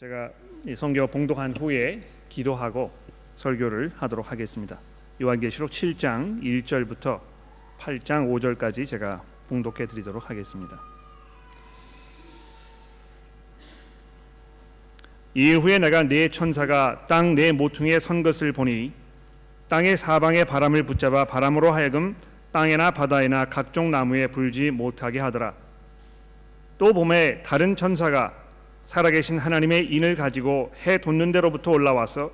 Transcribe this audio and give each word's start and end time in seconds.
제가 0.00 0.28
이 0.66 0.74
성경 0.74 1.06
봉독한 1.06 1.56
후에 1.56 2.02
기도하고 2.28 2.90
설교를 3.36 3.92
하도록 3.96 4.28
하겠습니다. 4.28 4.76
요한계시록 5.22 5.70
7장 5.70 6.42
1절부터 6.42 7.20
8장 7.78 8.28
5절까지 8.28 8.88
제가 8.88 9.22
봉독해 9.48 9.86
드리도록 9.86 10.28
하겠습니다. 10.28 10.80
이후에 15.34 15.78
내가 15.78 16.02
네 16.02 16.28
천사가 16.28 17.06
땅 17.06 17.36
네 17.36 17.52
모퉁이에 17.52 18.00
선 18.00 18.24
것을 18.24 18.50
보니 18.50 18.92
땅의 19.68 19.96
사방에 19.96 20.42
바람을 20.42 20.82
붙잡아 20.82 21.26
바람으로 21.26 21.70
하여금 21.70 22.16
땅에나 22.50 22.90
바다에나 22.90 23.44
각종 23.44 23.92
나무에 23.92 24.26
불지 24.26 24.72
못하게 24.72 25.20
하더라. 25.20 25.54
또 26.78 26.92
봄에 26.92 27.44
다른 27.44 27.76
천사가 27.76 28.43
살아계신 28.84 29.38
하나님의 29.38 29.86
인을 29.86 30.14
가지고 30.14 30.72
해 30.86 30.98
돋는 30.98 31.32
데로부터 31.32 31.70
올라와서 31.70 32.30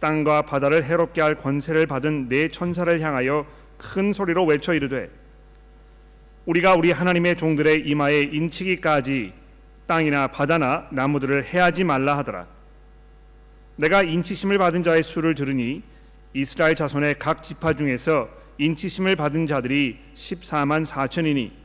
땅과 0.00 0.42
바다를 0.42 0.84
해롭게 0.84 1.20
할 1.20 1.36
권세를 1.36 1.86
받은 1.86 2.28
네 2.28 2.48
천사를 2.48 3.00
향하여 3.00 3.46
큰 3.78 4.12
소리로 4.12 4.44
외쳐 4.44 4.74
이르되 4.74 5.10
우리가 6.46 6.74
우리 6.74 6.90
하나님의 6.90 7.36
종들의 7.36 7.86
이마에 7.86 8.22
인치기까지 8.22 9.32
땅이나 9.86 10.28
바다나 10.28 10.88
나무들을 10.90 11.44
해하지 11.44 11.84
말라 11.84 12.16
하더라. 12.18 12.46
내가 13.76 14.02
인치심을 14.02 14.58
받은 14.58 14.82
자의 14.82 15.02
수를 15.02 15.34
들으니 15.34 15.82
이스라엘 16.34 16.74
자손의 16.74 17.18
각 17.18 17.42
지파 17.42 17.74
중에서 17.74 18.28
인치심을 18.58 19.16
받은 19.16 19.46
자들이 19.46 19.98
14만 20.14 20.84
4천이니 20.84 21.61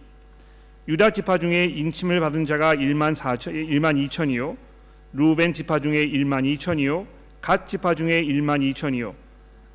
유다 0.89 1.09
지파 1.09 1.37
중에 1.37 1.65
인침을 1.65 2.21
받은 2.21 2.45
자가 2.45 2.73
1만 2.73 3.13
4천 3.13 3.51
1만 3.51 4.07
2천이요 4.07 4.55
루벤 5.11 5.53
지파 5.53 5.79
중에 5.79 6.07
1만 6.07 6.57
2천이요 6.57 7.05
갓 7.41 7.67
지파 7.67 7.93
중에 7.93 8.23
1만 8.23 8.73
2천이요 8.73 9.13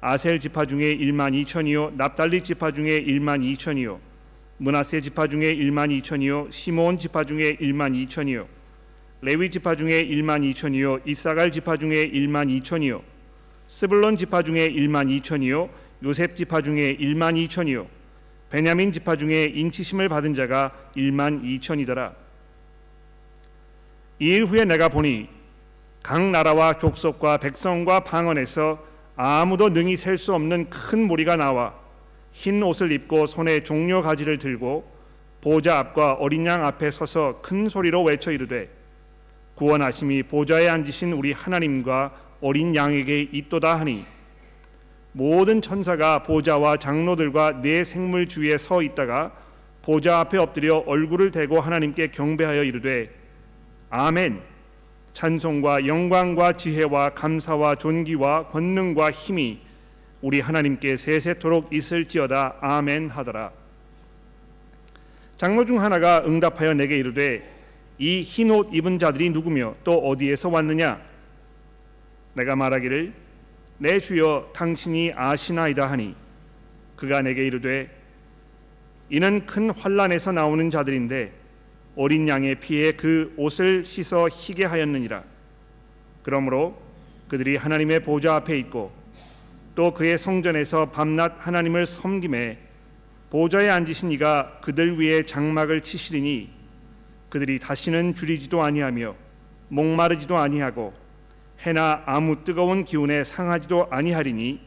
아셀 0.01 0.41
지파 0.41 0.65
중에 0.65 0.97
1만 0.97 1.45
2천이요 1.45 1.97
납달리 1.97 2.43
지파 2.43 2.71
중에 2.71 3.05
1만 3.05 3.43
2천이요 3.43 3.99
문하세 4.57 5.03
지파 5.03 5.27
중에 5.27 5.55
1만 5.55 6.01
2천이요 6.01 6.51
시몬 6.51 6.99
지파 6.99 7.25
중에 7.25 7.57
1만 7.59 8.09
2천이요 8.09 8.47
레위 9.21 9.51
지파 9.51 9.75
중에 9.75 10.09
1만 10.09 10.51
2천이요 10.55 11.07
이사갈 11.07 11.53
지파 11.53 11.77
중에 11.77 12.11
1만 12.11 12.49
2천이요 12.63 13.03
스불론 13.67 14.17
지파 14.17 14.43
중에 14.43 14.73
1만 14.73 15.21
2천이요 15.21 15.69
요셉 16.05 16.37
지파 16.37 16.63
중에 16.63 16.97
1만 16.97 17.37
2천이요 17.49 18.02
베냐민 18.53 18.93
지파 18.93 19.17
중에 19.17 19.47
인치심을 19.47 20.11
받은 20.11 20.35
자가 20.35 20.73
1만 20.95 21.43
2천이더라. 21.43 22.13
이 24.19 24.27
일 24.29 24.45
후에 24.45 24.67
내가 24.67 24.91
보니 24.91 25.27
각 26.03 26.23
나라와 26.23 26.77
족속과 26.77 27.39
백성과 27.39 28.05
방언에서 28.05 28.79
아무도 29.17 29.71
능히 29.71 29.97
셀 29.97 30.19
수 30.19 30.35
없는 30.35 30.69
큰 30.69 31.07
무리가 31.09 31.37
나와 31.37 31.73
흰 32.33 32.63
옷을 32.63 32.93
입고 32.93 33.27
손에 33.27 33.61
종려 33.65 34.03
가지를 34.03 34.37
들고 34.37 34.85
보좌 35.41 35.79
앞과 35.79 36.15
어린 36.15 36.45
양 36.45 36.63
앞에 36.65 36.91
서서 36.91 37.41
큰 37.41 37.69
소리로 37.69 38.05
외쳐 38.05 38.31
이르되 38.31 38.69
구원하심이 39.55 40.25
보좌에 40.25 40.69
앉으신 40.69 41.15
우리 41.15 41.33
하나님과 41.33 42.13
어린 42.43 42.77
양에게 42.77 43.29
있도다 43.33 43.81
하니 43.81 44.05
모든 45.13 45.61
천사가 45.61 46.23
보좌와 46.23 46.79
장로들과 46.79 47.61
네 47.63 47.85
생물 47.85 48.27
주위에 48.27 48.57
서 48.59 48.83
있다가 48.83 49.33
보좌 49.83 50.21
앞에 50.21 50.39
엎드려 50.39 50.79
얼굴을 50.87 51.31
대고 51.31 51.61
하나님께 51.61 52.09
경배하여 52.13 52.63
이르되 52.65 53.11
아멘. 53.91 54.41
찬송과 55.13 55.87
영광과 55.87 56.55
지혜와 56.55 57.11
감사와 57.11 57.75
존귀와 57.75 58.47
권능과 58.47 59.11
힘이 59.11 59.59
우리 60.23 60.41
하나님께 60.41 60.97
세세토록 60.97 61.73
있을지어다. 61.73 62.57
아멘 62.61 63.11
하더라. 63.11 63.51
장로 65.37 65.67
중 65.67 65.81
하나가 65.81 66.23
응답하여 66.25 66.73
내게 66.75 66.97
이르되 66.97 67.43
이 67.99 68.23
흰 68.23 68.51
옷 68.51 68.73
입은 68.73 68.99
자들이 68.99 69.31
누구며 69.31 69.75
또 69.85 69.99
어디에서 69.99 70.49
왔느냐? 70.49 70.99
내가 72.35 72.57
말하기를 72.57 73.13
내 73.83 73.99
주여 73.99 74.51
당신이 74.55 75.13
아시나이다 75.17 75.91
하니 75.91 76.15
그가 76.95 77.21
내게 77.21 77.45
이르되 77.45 77.91
이는 79.11 79.45
큰 79.45 79.71
환란에서 79.71 80.31
나오는 80.31 80.71
자들인데 80.71 81.33
어린 81.97 82.29
양의 82.29 82.61
피에 82.61 82.93
그 82.93 83.35
옷을 83.37 83.85
씻어 83.85 84.29
희게 84.29 84.67
하였느니라. 84.67 85.25
그러므로 86.23 86.81
그들이 87.27 87.57
하나님의 87.57 88.05
보좌 88.05 88.37
앞에 88.37 88.57
있고 88.59 88.93
또 89.75 89.93
그의 89.93 90.17
성전에서 90.17 90.93
밤낮 90.93 91.35
하나님을 91.41 91.85
섬김에 91.85 92.59
보좌에 93.31 93.69
앉으신 93.69 94.13
이가 94.13 94.61
그들 94.63 95.01
위에 95.01 95.25
장막을 95.25 95.83
치시리니 95.83 96.51
그들이 97.31 97.59
다시는 97.59 98.15
줄이지도 98.15 98.63
아니하며 98.63 99.17
목마르지도 99.71 100.37
아니하고 100.37 101.02
해나 101.65 102.03
아무 102.07 102.43
뜨거운 102.43 102.85
기운에 102.85 103.23
상하지도 103.23 103.87
아니하리니 103.89 104.61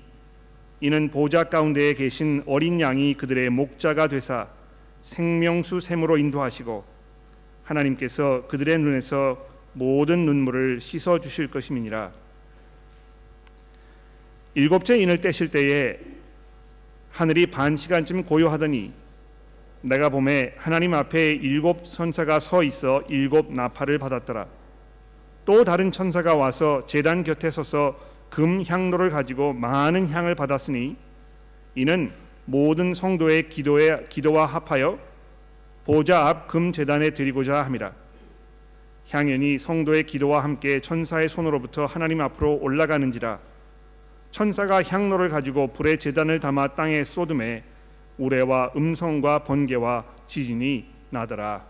이는 0.79 1.09
보좌 1.11 1.43
가운데에 1.43 1.93
계신 1.93 2.41
어린 2.45 2.79
양이 2.79 3.13
그들의 3.15 3.49
목자가 3.49 4.07
되사 4.07 4.47
생명수 5.01 5.81
샘으로 5.81 6.17
인도하시고 6.17 6.85
하나님께서 7.65 8.47
그들의 8.47 8.77
눈에서 8.77 9.45
모든 9.73 10.25
눈물을 10.25 10.79
씻어 10.79 11.19
주실 11.19 11.51
것임이니라. 11.51 12.13
일곱째 14.53 14.97
인을 14.97 15.19
떼실 15.19 15.49
때에 15.49 15.99
하늘이 17.11 17.47
반 17.47 17.75
시간쯤 17.75 18.23
고요하더니 18.23 18.93
내가 19.81 20.07
봄에 20.07 20.55
하나님 20.57 20.93
앞에 20.93 21.31
일곱 21.31 21.85
선사가 21.85 22.39
서 22.39 22.63
있어 22.63 23.03
일곱 23.09 23.51
나팔을 23.51 23.99
받았더라 23.99 24.47
또 25.45 25.63
다른 25.63 25.91
천사가 25.91 26.35
와서 26.35 26.85
제단 26.87 27.23
곁에 27.23 27.51
서서 27.51 27.99
금 28.29 28.63
향로를 28.65 29.09
가지고 29.09 29.53
많은 29.53 30.09
향을 30.09 30.35
받았으니 30.35 30.97
이는 31.75 32.11
모든 32.45 32.93
성도의 32.93 33.49
기도에 33.49 34.07
기도와 34.09 34.45
합하여 34.45 34.99
보좌 35.85 36.27
앞 36.27 36.47
금 36.47 36.71
제단에 36.71 37.11
드리고자 37.11 37.63
함이라. 37.63 37.93
향연이 39.09 39.59
성도의 39.59 40.05
기도와 40.05 40.43
함께 40.43 40.81
천사의 40.81 41.29
손으로부터 41.29 41.85
하나님 41.85 42.21
앞으로 42.21 42.55
올라가는지라. 42.55 43.39
천사가 44.31 44.83
향로를 44.83 45.29
가지고 45.29 45.67
불의 45.67 45.99
제단을 45.99 46.39
담아 46.39 46.69
땅에 46.69 47.03
쏟음에 47.03 47.63
우레와 48.17 48.71
음성과 48.75 49.43
번개와 49.43 50.03
지진이 50.25 50.85
나더라. 51.11 51.63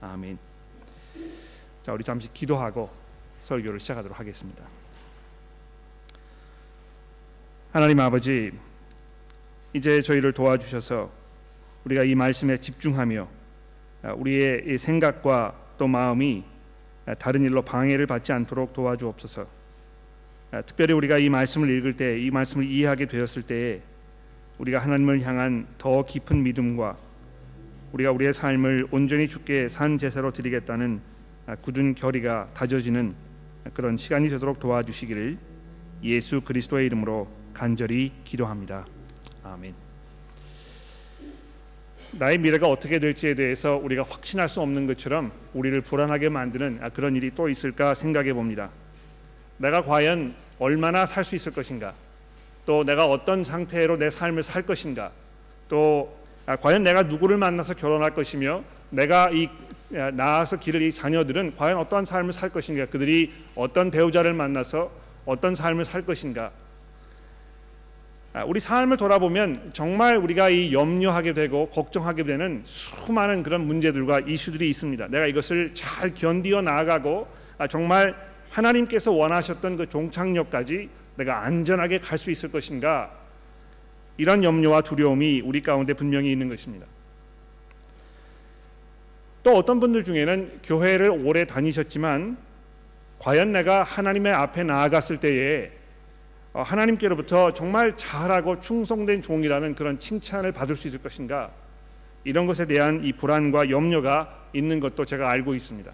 아멘. 0.00 0.53
자, 1.84 1.92
우리 1.92 2.02
잠시 2.02 2.32
기도하고 2.32 2.88
설교를 3.40 3.78
시작하도록 3.78 4.18
하겠습니다. 4.18 4.64
하나님 7.72 8.00
아버지, 8.00 8.52
이제 9.74 10.00
저희를 10.00 10.32
도와주셔서 10.32 11.12
우리가 11.84 12.04
이 12.04 12.14
말씀에 12.14 12.56
집중하며 12.56 13.28
우리의 14.14 14.78
생각과 14.78 15.54
또 15.76 15.86
마음이 15.86 16.44
다른 17.18 17.42
일로 17.42 17.60
방해를 17.60 18.06
받지 18.06 18.32
않도록 18.32 18.72
도와주옵소서. 18.72 19.46
특별히 20.64 20.94
우리가 20.94 21.18
이 21.18 21.28
말씀을 21.28 21.68
읽을 21.68 21.98
때, 21.98 22.18
이 22.18 22.30
말씀을 22.30 22.64
이해하게 22.64 23.04
되었을 23.04 23.42
때에 23.42 23.82
우리가 24.56 24.78
하나님을 24.78 25.20
향한 25.20 25.66
더 25.76 26.02
깊은 26.06 26.42
믿음과 26.44 26.96
우리가 27.92 28.10
우리의 28.10 28.32
삶을 28.32 28.88
온전히 28.90 29.28
주께 29.28 29.68
산 29.68 29.98
제사로 29.98 30.32
드리겠다는 30.32 31.00
아, 31.10 31.13
굳은 31.62 31.94
결의가 31.94 32.48
다져지는 32.54 33.14
그런 33.74 33.96
시간이 33.96 34.28
되도록 34.30 34.60
도와주시기를 34.60 35.36
예수 36.02 36.40
그리스도의 36.40 36.86
이름으로 36.86 37.28
간절히 37.52 38.12
기도합니다. 38.24 38.86
아멘. 39.42 39.74
나의 42.12 42.38
미래가 42.38 42.68
어떻게 42.68 42.98
될지에 42.98 43.34
대해서 43.34 43.76
우리가 43.76 44.04
확신할 44.08 44.48
수 44.48 44.60
없는 44.60 44.86
것처럼 44.86 45.32
우리를 45.52 45.80
불안하게 45.80 46.28
만드는 46.28 46.78
아, 46.82 46.88
그런 46.88 47.16
일이 47.16 47.30
또 47.34 47.48
있을까 47.48 47.94
생각해 47.94 48.32
봅니다. 48.32 48.70
내가 49.58 49.82
과연 49.82 50.34
얼마나 50.58 51.06
살 51.06 51.24
수 51.24 51.34
있을 51.34 51.52
것인가? 51.52 51.94
또 52.66 52.84
내가 52.84 53.06
어떤 53.06 53.44
상태로 53.44 53.96
내 53.98 54.10
삶을 54.10 54.42
살 54.42 54.62
것인가? 54.62 55.10
또 55.68 56.16
아, 56.46 56.56
과연 56.56 56.82
내가 56.82 57.02
누구를 57.02 57.36
만나서 57.36 57.74
결혼할 57.74 58.14
것이며 58.14 58.62
내가 58.90 59.30
이 59.30 59.48
나아서 59.94 60.58
길을 60.58 60.82
이 60.82 60.92
자녀들은 60.92 61.54
과연 61.56 61.78
어떠한 61.78 62.04
삶을 62.04 62.32
살 62.32 62.50
것인가? 62.50 62.86
그들이 62.86 63.32
어떤 63.54 63.90
배우자를 63.90 64.34
만나서 64.34 64.90
어떤 65.24 65.54
삶을 65.54 65.84
살 65.84 66.02
것인가? 66.02 66.50
아, 68.32 68.42
우리 68.44 68.58
삶을 68.58 68.96
돌아보면 68.96 69.70
정말 69.72 70.16
우리가 70.16 70.50
이 70.50 70.72
염려하게 70.72 71.34
되고 71.34 71.68
걱정하게 71.70 72.24
되는 72.24 72.62
수많은 72.64 73.44
그런 73.44 73.64
문제들과 73.64 74.20
이슈들이 74.20 74.68
있습니다. 74.68 75.06
내가 75.06 75.26
이것을 75.26 75.72
잘 75.72 76.12
견디어 76.14 76.60
나아가고 76.60 77.28
아, 77.58 77.68
정말 77.68 78.16
하나님께서 78.50 79.12
원하셨던 79.12 79.76
그 79.76 79.88
종착역까지 79.88 80.88
내가 81.16 81.44
안전하게 81.44 82.00
갈 82.00 82.18
수 82.18 82.32
있을 82.32 82.50
것인가 82.50 83.12
이런 84.16 84.42
염려와 84.42 84.82
두려움이 84.82 85.42
우리 85.44 85.62
가운데 85.62 85.92
분명히 85.94 86.32
있는 86.32 86.48
것입니다. 86.48 86.86
또 89.44 89.54
어떤 89.54 89.78
분들 89.78 90.04
중에는 90.04 90.60
교회를 90.64 91.10
오래 91.10 91.44
다니셨지만 91.44 92.38
과연 93.18 93.52
내가 93.52 93.82
하나님의 93.82 94.32
앞에 94.32 94.64
나아갔을 94.64 95.18
때에 95.18 95.70
어, 96.54 96.62
하나님께로부터 96.62 97.52
정말 97.52 97.94
잘하고 97.96 98.58
충성된 98.58 99.20
종이라는 99.20 99.74
그런 99.74 99.98
칭찬을 99.98 100.52
받을 100.52 100.76
수 100.76 100.88
있을 100.88 100.98
것인가 101.02 101.50
이런 102.24 102.46
것에 102.46 102.66
대한 102.66 103.04
이 103.04 103.12
불안과 103.12 103.68
염려가 103.68 104.34
있는 104.54 104.80
것도 104.80 105.04
제가 105.04 105.28
알고 105.30 105.54
있습니다. 105.54 105.92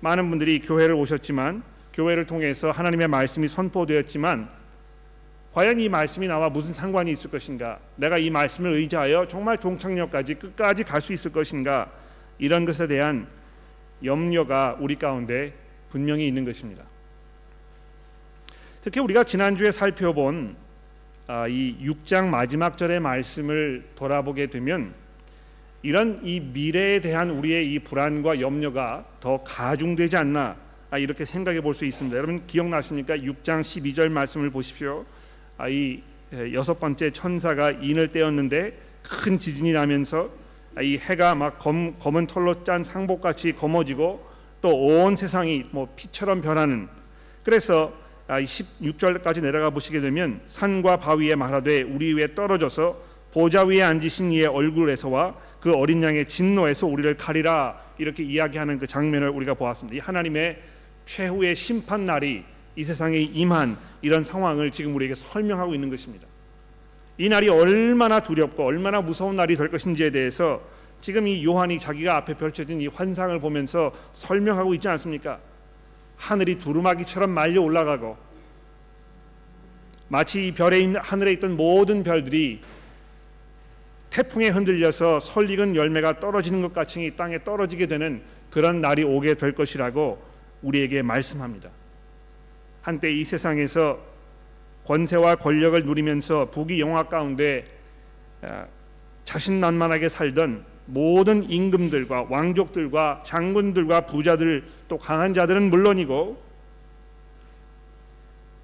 많은 0.00 0.28
분들이 0.28 0.60
교회를 0.60 0.94
오셨지만 0.94 1.62
교회를 1.94 2.26
통해서 2.26 2.70
하나님의 2.70 3.08
말씀이 3.08 3.48
선포되었지만 3.48 4.48
과연 5.54 5.80
이 5.80 5.88
말씀이 5.88 6.26
나와 6.26 6.50
무슨 6.50 6.74
상관이 6.74 7.10
있을 7.10 7.30
것인가? 7.30 7.78
내가 7.96 8.18
이 8.18 8.28
말씀을 8.28 8.72
의지하여 8.72 9.28
정말 9.28 9.56
종착역까지 9.56 10.34
끝까지 10.34 10.84
갈 10.84 11.00
수 11.00 11.14
있을 11.14 11.32
것인가? 11.32 11.88
이런 12.40 12.64
것에 12.64 12.86
대한 12.86 13.26
염려가 14.02 14.78
우리 14.80 14.96
가운데 14.96 15.52
분명히 15.90 16.26
있는 16.26 16.44
것입니다. 16.44 16.84
특히 18.82 18.98
우리가 19.00 19.24
지난주에 19.24 19.70
살펴본 19.70 20.56
아, 21.26 21.46
이 21.46 21.76
6장 21.84 22.26
마지막 22.26 22.76
절의 22.78 22.98
말씀을 22.98 23.84
돌아보게 23.94 24.46
되면 24.46 24.92
이런 25.82 26.18
이 26.24 26.40
미래에 26.40 27.00
대한 27.00 27.30
우리의 27.30 27.72
이 27.72 27.78
불안과 27.78 28.40
염려가 28.40 29.04
더 29.20 29.42
가중되지 29.44 30.16
않나 30.16 30.56
아, 30.90 30.98
이렇게 30.98 31.24
생각해 31.24 31.60
볼 31.60 31.74
수 31.74 31.84
있습니다. 31.84 32.16
여러분 32.16 32.46
기억나십니까? 32.46 33.16
6장 33.18 33.60
12절 33.60 34.08
말씀을 34.08 34.50
보십시오. 34.50 35.04
아, 35.58 35.68
이 35.68 36.02
여섯 36.52 36.80
번째 36.80 37.10
천사가 37.10 37.70
인을 37.72 38.08
떼었는데 38.08 38.72
큰 39.02 39.38
지진이 39.38 39.72
나면서 39.72 40.24
아, 40.24 40.39
이 40.82 40.98
해가 40.98 41.34
막 41.34 41.58
검, 41.58 41.98
검은 41.98 42.26
털로 42.26 42.64
짠 42.64 42.82
상복같이 42.82 43.52
검어지고 43.52 44.30
또 44.62 44.70
온 44.74 45.16
세상이 45.16 45.66
뭐 45.70 45.88
피처럼 45.96 46.42
변하는 46.42 46.88
그래서 47.42 47.92
16절까지 48.28 49.42
내려가 49.42 49.70
보시게 49.70 50.00
되면 50.00 50.40
산과 50.46 50.98
바위에 50.98 51.34
말하되 51.34 51.82
우리 51.82 52.14
위에 52.14 52.34
떨어져서 52.34 52.96
보좌 53.32 53.64
위에 53.64 53.82
앉으신 53.82 54.32
이의 54.32 54.46
얼굴에서와 54.46 55.34
그 55.60 55.72
어린 55.74 56.02
양의 56.02 56.26
진노에서 56.28 56.86
우리를 56.86 57.16
가리라 57.16 57.80
이렇게 57.98 58.22
이야기하는 58.22 58.78
그 58.78 58.86
장면을 58.86 59.30
우리가 59.30 59.54
보았습니다. 59.54 59.96
이 59.96 59.98
하나님의 59.98 60.60
최후의 61.06 61.56
심판 61.56 62.06
날이 62.06 62.44
이 62.76 62.84
세상에 62.84 63.18
임한 63.18 63.76
이런 64.00 64.22
상황을 64.22 64.70
지금 64.70 64.94
우리에게 64.94 65.14
설명하고 65.14 65.74
있는 65.74 65.90
것입니다. 65.90 66.26
이 67.20 67.28
날이 67.28 67.50
얼마나 67.50 68.20
두렵고 68.20 68.64
얼마나 68.64 69.02
무서운 69.02 69.36
날이 69.36 69.54
될 69.54 69.68
것인지에 69.68 70.08
대해서 70.08 70.62
지금 71.02 71.28
이 71.28 71.44
요한이 71.44 71.78
자기가 71.78 72.16
앞에 72.16 72.32
펼쳐진 72.32 72.80
이 72.80 72.86
환상을 72.86 73.38
보면서 73.40 73.92
설명하고 74.12 74.72
있지 74.72 74.88
않습니까? 74.88 75.38
하늘이 76.16 76.56
두루마기처럼 76.56 77.28
말려 77.28 77.60
올라가고 77.60 78.16
마치 80.08 80.46
이 80.46 80.54
별에 80.54 80.80
있는 80.80 80.98
하늘에 81.02 81.32
있던 81.32 81.58
모든 81.58 82.02
별들이 82.02 82.62
태풍에 84.08 84.48
흔들려서 84.48 85.20
설익은 85.20 85.76
열매가 85.76 86.20
떨어지는 86.20 86.62
것 86.62 86.72
같이 86.72 87.12
땅에 87.18 87.44
떨어지게 87.44 87.86
되는 87.86 88.22
그런 88.50 88.80
날이 88.80 89.04
오게 89.04 89.34
될 89.34 89.52
것이라고 89.52 90.22
우리에게 90.62 91.02
말씀합니다. 91.02 91.68
한때 92.80 93.12
이 93.12 93.26
세상에서 93.26 94.09
권세와 94.84 95.36
권력을 95.36 95.84
누리면서 95.84 96.50
부귀 96.50 96.80
영화 96.80 97.04
가운데 97.04 97.64
아, 98.42 98.66
자신만만하게 99.24 100.08
살던 100.08 100.64
모든 100.86 101.48
임금들과 101.48 102.26
왕족들과 102.28 103.22
장군들과 103.24 104.06
부자들 104.06 104.64
또 104.88 104.98
강한 104.98 105.34
자들은 105.34 105.70
물론이고 105.70 106.50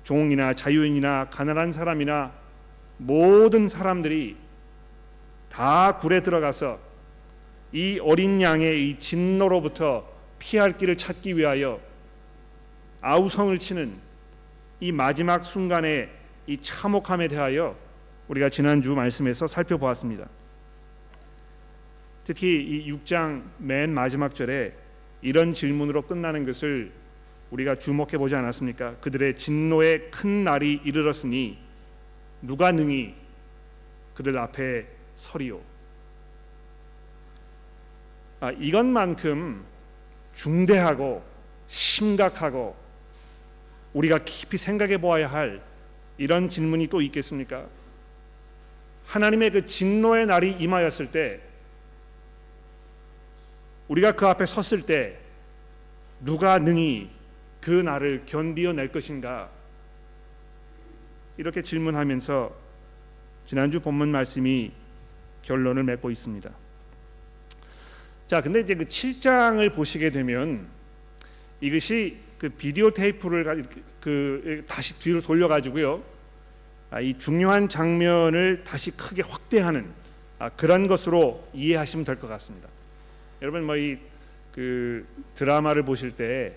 종이나 0.02 0.54
자유인이나 0.54 1.28
가난한 1.30 1.72
사람이나 1.72 2.32
모든 2.98 3.68
사람들이 3.68 4.36
다 5.50 5.98
굴에 5.98 6.22
들어가서 6.22 6.78
이 7.72 7.98
어린 8.00 8.40
양의 8.40 8.88
이 8.88 8.98
진노로부터 8.98 10.06
피할 10.38 10.76
길을 10.76 10.96
찾기 10.96 11.36
위하여 11.36 11.80
아우성을 13.00 13.58
치는 13.58 14.05
이 14.80 14.92
마지막 14.92 15.42
순간의 15.42 16.10
이 16.46 16.58
참혹함에 16.58 17.28
대하여 17.28 17.76
우리가 18.28 18.50
지난주 18.50 18.94
말씀에서 18.94 19.46
살펴보았습니다. 19.46 20.28
특히 22.24 22.62
이 22.62 22.92
6장 22.92 23.42
맨 23.58 23.94
마지막 23.94 24.34
절에 24.34 24.74
이런 25.22 25.54
질문으로 25.54 26.02
끝나는 26.02 26.44
것을 26.44 26.92
우리가 27.50 27.76
주목해 27.76 28.18
보지 28.18 28.34
않았습니까? 28.34 28.96
그들의 28.96 29.38
진노의 29.38 30.10
큰 30.10 30.44
날이 30.44 30.80
이르렀으니 30.84 31.56
누가 32.42 32.72
능히 32.72 33.14
그들 34.14 34.36
앞에 34.36 34.86
서리요. 35.14 35.60
아, 38.40 38.50
이것만큼 38.52 39.64
중대하고 40.34 41.24
심각하고 41.66 42.76
우리가 43.96 44.18
깊이 44.18 44.58
생각해 44.58 44.98
보아야 44.98 45.26
할 45.26 45.62
이런 46.18 46.50
질문이 46.50 46.88
또 46.88 47.00
있겠습니까? 47.00 47.66
하나님의 49.06 49.52
그 49.52 49.66
진노의 49.66 50.26
날이 50.26 50.52
임하였을 50.52 51.12
때 51.12 51.40
우리가 53.88 54.12
그 54.12 54.26
앞에 54.26 54.44
섰을 54.44 54.84
때 54.84 55.18
누가 56.20 56.58
능히 56.58 57.08
그 57.62 57.70
날을 57.70 58.24
견디어낼 58.26 58.92
것인가? 58.92 59.50
이렇게 61.38 61.62
질문하면서 61.62 62.54
지난주 63.46 63.80
본문 63.80 64.10
말씀이 64.10 64.72
결론을 65.42 65.84
맺고 65.84 66.10
있습니다. 66.10 66.50
자, 68.26 68.42
근데 68.42 68.60
이제 68.60 68.74
그 68.74 68.84
7장을 68.84 69.74
보시게 69.74 70.10
되면 70.10 70.66
이것이 71.62 72.25
그 72.38 72.48
비디오 72.50 72.90
테이프를 72.90 73.64
그 74.00 74.64
다시 74.68 74.98
뒤로 74.98 75.20
돌려 75.20 75.48
가지고요. 75.48 76.02
아, 76.90 77.00
이 77.00 77.18
중요한 77.18 77.68
장면을 77.68 78.62
다시 78.64 78.90
크게 78.96 79.22
확대하는 79.22 79.86
아, 80.38 80.50
그런 80.50 80.86
것으로 80.86 81.46
이해하시면 81.54 82.04
될 82.04 82.16
것 82.16 82.28
같습니다. 82.28 82.68
여러분 83.42 83.64
뭐 83.64 83.76
이 83.76 83.98
그 84.56 85.06
드라마를 85.34 85.82
보실 85.82 86.12
때 86.12 86.54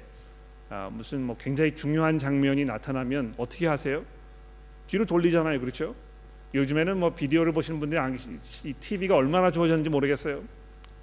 아, 0.70 0.90
무슨 0.90 1.22
뭐 1.22 1.36
굉장히 1.38 1.76
중요한 1.76 2.18
장면이 2.18 2.64
나타나면 2.64 3.34
어떻게 3.38 3.68
하세요? 3.68 4.06
뒤로 4.88 5.04
돌리잖아요, 5.06 5.60
그렇죠? 5.60 5.94
요즘에는 6.54 6.98
뭐 6.98 7.14
비디오를 7.14 7.52
보시는 7.52 7.82
분들이 7.82 8.00
이 8.64 8.74
TV가 8.74 9.18
얼마나 9.18 9.52
좋아졌는지 9.52 9.90
모르겠어요. 9.90 10.42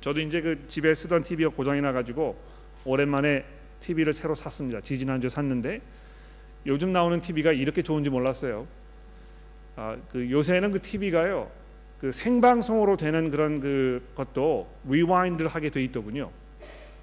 저도 0.00 0.21
이제 0.21 0.40
그 0.40 0.64
집에 0.68 0.95
쓰던 0.95 1.23
TV가 1.23 1.50
고장이 1.50 1.83
나가지고 1.83 2.35
오랜만에 2.87 3.45
TV를 3.80 4.12
새로 4.12 4.35
샀습니다. 4.35 4.80
지지난주에 4.80 5.30
샀는데 5.30 5.80
요즘 6.66 6.92
나오는 6.92 7.21
TV가 7.21 7.52
이렇게 7.52 7.83
좋은지 7.83 8.11
몰랐어요. 8.11 8.66
아, 9.76 9.97
그 10.11 10.30
요새는 10.30 10.73
그 10.73 10.80
TV가요. 10.80 11.49
그 12.00 12.12
생방송으로 12.12 12.97
되는 12.97 13.30
그런 13.30 13.61
그 13.61 14.02
것도 14.14 14.68
rewind를 14.88 15.49
하게 15.49 15.71
돼 15.71 15.83
있더군요. 15.85 16.30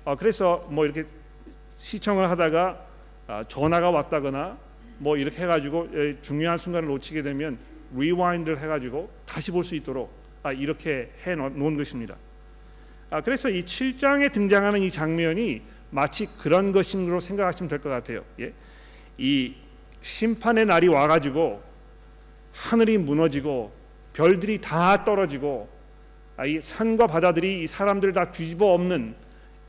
아, 0.05 0.15
그래서 0.15 0.67
뭐 0.69 0.85
이렇게 0.85 1.05
시청을 1.77 2.29
하다가 2.29 2.85
아, 3.27 3.43
전화가 3.47 3.89
왔다거나 3.91 4.57
뭐 4.99 5.17
이렇게 5.17 5.41
해가지고 5.43 5.89
예, 5.93 6.17
중요한 6.21 6.57
순간을 6.57 6.87
놓치게 6.89 7.21
되면 7.21 7.57
rewind를 7.95 8.59
해가지고 8.59 9.09
다시 9.25 9.51
볼 9.51 9.63
수 9.63 9.75
있도록 9.75 10.11
아, 10.43 10.51
이렇게 10.51 11.11
해 11.25 11.35
놓은 11.35 11.77
것입니다. 11.77 12.15
아, 13.09 13.21
그래서 13.21 13.49
이 13.49 13.63
7장에 13.63 14.31
등장하는 14.31 14.81
이 14.81 14.91
장면이 14.91 15.61
마치 15.93 16.25
그런 16.39 16.71
것으로 16.71 17.19
생각하시면 17.19 17.69
될 17.69 17.79
것 17.79 17.89
같아요. 17.89 18.23
예? 18.39 18.51
이 19.17 19.53
심판의 20.01 20.65
날이 20.65 20.87
와가지고 20.87 21.61
하늘이 22.51 22.97
무너지고 22.97 23.71
별들이 24.13 24.59
다 24.59 25.03
떨어지고 25.05 25.69
아, 26.35 26.45
이 26.45 26.59
산과 26.59 27.07
바다들이 27.07 27.63
이 27.63 27.67
사람들을 27.67 28.13
다 28.13 28.31
뒤집어 28.31 28.73
엎는 28.73 29.15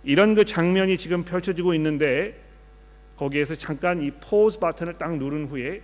이런 0.02 0.34
그 0.34 0.44
장면이 0.44 0.96
지금 0.98 1.24
펼쳐지고 1.24 1.74
있는데 1.74 2.40
거기에서 3.16 3.54
잠깐 3.54 4.02
이 4.02 4.10
pause 4.10 4.58
버튼을 4.58 4.94
딱 4.94 5.16
누른 5.18 5.46
후에 5.46 5.82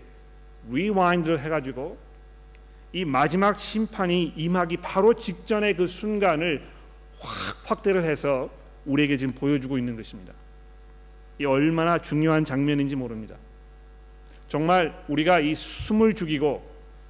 rewind를 0.71 1.39
해가지고 1.41 1.99
이 2.93 3.05
마지막 3.05 3.61
심판이 3.61 4.33
임하기 4.37 4.79
바로 4.79 5.15
직전의 5.15 5.77
그 5.77 5.87
순간을 5.87 6.63
확 7.21 7.71
확대를 7.71 8.03
해서 8.05 8.51
우리에게 8.87 9.17
지금 9.17 9.35
보여주고 9.35 9.79
있는 9.79 9.97
것입니다. 9.97 10.33
이 11.39 11.45
얼마나 11.45 11.99
중요한 11.99 12.45
장면인지 12.45 12.97
모릅니다. 12.97 13.37
정말 14.49 14.95
우리가 15.09 15.41
이 15.41 15.55
숨을 15.55 16.15
죽이고 16.15 16.69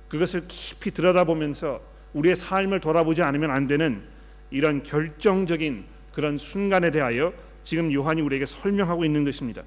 그것을 0.09 0.47
깊이 0.47 0.91
들여다보면서 0.91 1.81
우리의 2.15 2.37
삶을 2.37 2.81
돌아보지 2.81 3.23
않으면 3.23 3.50
안 3.50 3.67
되는 3.67 4.03
이런 4.50 4.83
결정적인 4.83 5.85
그런 6.12 6.39
순간에 6.39 6.91
대하여 6.91 7.33
지금 7.65 7.93
요한이 7.93 8.21
우리에게 8.21 8.47
설명하고 8.47 9.05
있는 9.05 9.25
것입니다. 9.25 9.62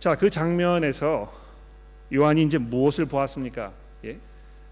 자, 0.00 0.16
그 0.16 0.30
장면에서 0.30 1.32
요한이 2.12 2.42
이제 2.44 2.58
무엇을 2.58 3.06
보았습니까? 3.06 3.72
예? 4.04 4.18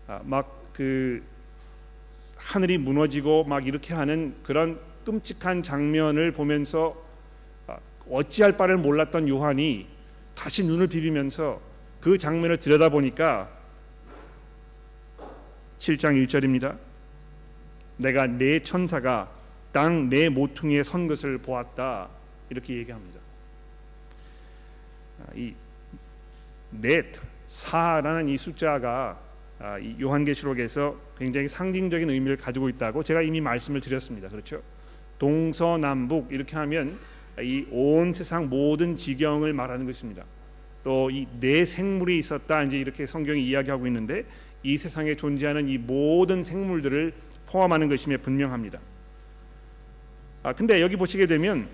아, 0.07 0.21
막그 0.25 1.23
하늘이 2.47 2.79
무너지고 2.79 3.43
막 3.43 3.67
이렇게 3.67 3.93
하는 3.93 4.37
그런 4.45 4.79
끔찍한 5.05 5.65
장면을 5.65 6.31
보면서 6.31 6.95
아, 7.67 7.77
어찌할 8.09 8.57
바를 8.57 8.77
몰랐던 8.77 9.29
요한이 9.29 9.89
다시 10.37 10.65
눈을 10.65 10.87
비비면서 10.87 11.61
그 12.01 12.19
장면을 12.19 12.59
들여다보니까 12.59 13.49
7장 15.81 16.25
1절입니다. 16.25 16.79
내가 17.97 18.29
내 18.29 18.63
천사가 18.63 19.29
땅 19.73 20.09
내 20.09 20.29
모퉁이에 20.29 20.85
선 20.85 21.09
것을 21.09 21.39
보았다. 21.39 22.09
이렇게 22.49 22.77
얘기합니다. 22.77 23.21
아, 25.21 25.33
이 25.35 25.53
넷, 26.71 27.07
사라는 27.49 28.29
이 28.29 28.39
숫자가 28.39 29.19
아, 29.21 29.26
이 29.81 29.97
요한계시록에서 30.01 30.97
굉장히 31.19 31.49
상징적인 31.49 32.11
의미를 32.11 32.37
가지고 32.37 32.69
있다고 32.69 33.03
제가 33.03 33.23
이미 33.23 33.41
말씀을 33.41 33.81
드렸습니다. 33.81 34.29
그렇죠? 34.29 34.61
동서남북 35.19 36.29
이렇게 36.31 36.57
하면 36.57 36.99
이 37.41 37.67
온 37.71 38.15
세상 38.15 38.49
모든 38.49 38.97
지경을 38.97 39.53
말하는 39.53 39.87
것입니다. 39.87 40.25
또이네 40.85 41.65
생물이 41.65 42.19
있었다 42.19 42.63
이제 42.63 42.79
이렇게 42.79 43.07
성경이 43.07 43.45
이야기하고 43.47 43.87
있는데 43.89 44.25
이 44.63 44.79
세상에 44.79 45.17
존재하는 45.17 45.69
이 45.69 45.79
모든 45.79 46.43
생물들을 46.43 47.13
포함하는 47.47 47.89
것임에 47.89 48.19
분명합니다. 48.19 48.79
아 50.43 50.53
근데 50.53 50.81
여기 50.81 50.97
보시게 50.97 51.27
되면 51.27 51.67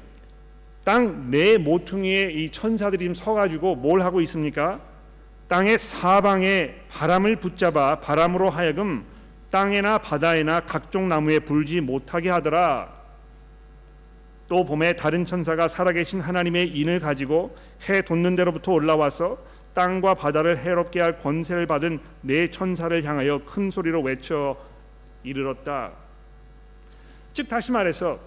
땅네 0.85 1.59
모퉁이에 1.59 2.33
이 2.33 2.51
천사들이 2.51 3.15
서 3.15 3.35
가지고 3.35 3.77
뭘 3.77 4.01
하고 4.03 4.21
있습니까? 4.23 4.81
땅의 5.53 5.79
사방에 5.79 6.77
바람을 6.89 7.37
붙잡아 7.37 8.01
바람으로 8.01 8.49
하여금 8.49 9.05
땅에나 9.51 9.99
바다에나 9.99 10.61
각종 10.61 11.11
나무에 11.11 11.41
불지 11.41 11.83
못하게 11.83 12.31
하더라. 12.31 12.89
또 14.49 14.65
봄에 14.65 14.97
다른 14.97 15.27
천사가 15.27 15.69
살아계신 15.69 16.23
하나님의 16.23 16.69
인을 16.69 17.01
가지고 17.01 17.55
해 17.87 18.01
돋는 18.01 18.35
데로부터 18.35 18.73
올라와서 18.73 19.37
땅과 19.75 20.15
바다를 20.15 20.57
해롭게 20.57 21.01
할 21.03 21.19
권세를 21.19 21.67
받은 21.67 22.01
네 22.23 22.51
천사를 22.51 23.05
향하여 23.05 23.43
큰 23.45 23.71
소리로 23.71 24.01
외쳐 24.01 24.57
이르렀다. 25.23 25.93
즉 27.35 27.51
다시 27.51 27.73
말해서 27.73 28.19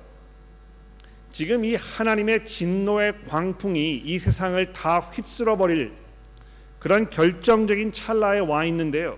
지금 1.31 1.65
이 1.65 1.73
하나님의 1.73 2.45
진노의 2.45 3.25
광풍이 3.27 4.03
이 4.05 4.19
세상을 4.19 4.73
다 4.73 4.99
휩쓸어 4.99 5.57
버릴 5.57 6.04
그런 6.85 7.09
결정적인 7.09 7.93
찰나에 7.93 8.37
와 8.37 8.63
있는데요. 8.65 9.17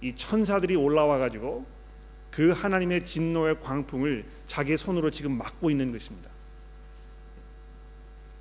이 0.00 0.14
천사들이 0.14 0.76
올라와 0.76 1.18
가지고 1.18 1.66
그 2.30 2.52
하나님의 2.52 3.04
진노의 3.04 3.60
광풍을 3.60 4.24
자기 4.46 4.76
손으로 4.76 5.10
지금 5.10 5.32
막고 5.32 5.68
있는 5.68 5.90
것입니다. 5.90 6.30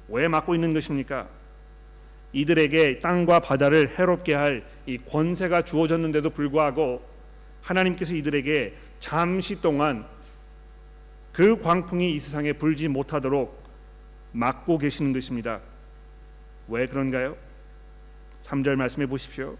왜 0.09 0.27
막고 0.27 0.53
있는 0.53 0.75
것입니까? 0.75 1.27
이들에게 2.33 2.99
땅과 2.99 3.39
바다를 3.39 3.97
해롭게 3.97 4.35
할 4.35 4.63
이 4.85 4.99
권세가 4.99 5.63
주어졌는데도 5.63 6.29
불구하고 6.29 7.01
하나님께서 7.63 8.13
이들에게 8.13 8.75
잠시 8.99 9.59
동안 9.59 10.05
그 11.31 11.57
광풍이 11.57 12.13
이 12.13 12.19
세상에 12.19 12.53
불지 12.53 12.89
못하도록 12.89 13.63
막고 14.33 14.77
계시는 14.77 15.13
것입니다. 15.13 15.61
왜 16.69 16.87
그런가요? 16.87 17.35
3절 18.43 18.75
말씀해 18.75 19.07
보십시오. 19.07 19.57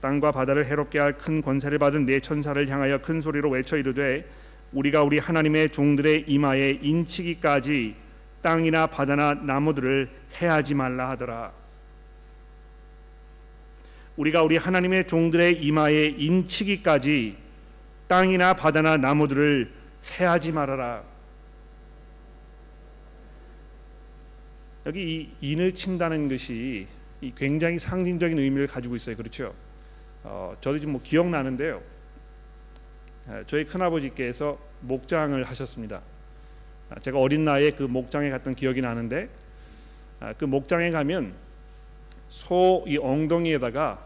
땅과 0.00 0.30
바다를 0.30 0.66
해롭게 0.66 0.98
할 0.98 1.14
큰 1.14 1.40
권세를 1.40 1.78
받은 1.78 2.06
네 2.06 2.20
천사를 2.20 2.68
향하여 2.68 2.98
큰 2.98 3.20
소리로 3.20 3.50
외쳐 3.50 3.76
이르되 3.76 4.28
우리가 4.72 5.02
우리 5.02 5.18
하나님의 5.18 5.70
종들의 5.70 6.24
이마에 6.28 6.78
인치기까지 6.82 7.96
땅이나 8.42 8.86
바다나 8.86 9.34
나무들을 9.34 10.08
해하지 10.40 10.74
말라 10.74 11.10
하더라. 11.10 11.52
우리가 14.16 14.42
우리 14.42 14.56
하나님의 14.56 15.06
종들의 15.06 15.62
이마에 15.64 16.14
인치기까지 16.16 17.36
땅이나 18.06 18.54
바다나 18.54 18.96
나무들을 18.96 19.70
해하지 20.18 20.52
말아라. 20.52 21.02
여기 24.86 25.32
이 25.40 25.52
인을 25.52 25.74
친다는 25.74 26.28
것이 26.28 26.86
굉장히 27.36 27.78
상징적인 27.78 28.38
의미를 28.38 28.68
가지고 28.68 28.94
있어요. 28.94 29.16
그렇죠? 29.16 29.52
어, 30.22 30.56
저도 30.60 30.78
지금 30.78 30.92
뭐 30.92 31.00
기억나는데요. 31.02 31.82
저희 33.48 33.64
큰아버지께서 33.64 34.56
목장을 34.82 35.42
하셨습니다. 35.42 36.00
아, 36.90 37.00
제가 37.00 37.18
어린 37.18 37.44
나이에 37.44 37.72
그 37.72 37.82
목장에 37.82 38.30
갔던 38.30 38.54
기억이 38.54 38.80
나는데 38.80 39.28
아, 40.20 40.32
그 40.34 40.44
목장에 40.44 40.90
가면 40.90 41.34
소 42.28 42.84
이 42.86 42.96
엉덩이에다가 42.96 44.04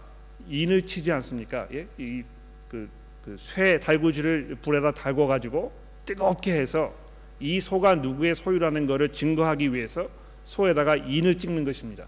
인을 0.49 0.87
치지 0.87 1.13
않습니까? 1.13 1.69
예? 1.75 1.87
이그 1.99 2.89
그 3.25 3.37
달구지를 3.83 4.57
불에다 4.63 4.93
달궈 4.93 5.27
가지고 5.27 5.73
뜨겁게 6.07 6.55
해서 6.55 6.95
이 7.39 7.61
소가 7.61 7.97
누구의 7.97 8.35
소유라는 8.35 8.87
것을 8.87 9.13
증거하기 9.13 9.75
위해서 9.75 10.09
소에다가 10.51 10.97
인을 10.97 11.39
찍는 11.39 11.65
것입니다. 11.65 12.07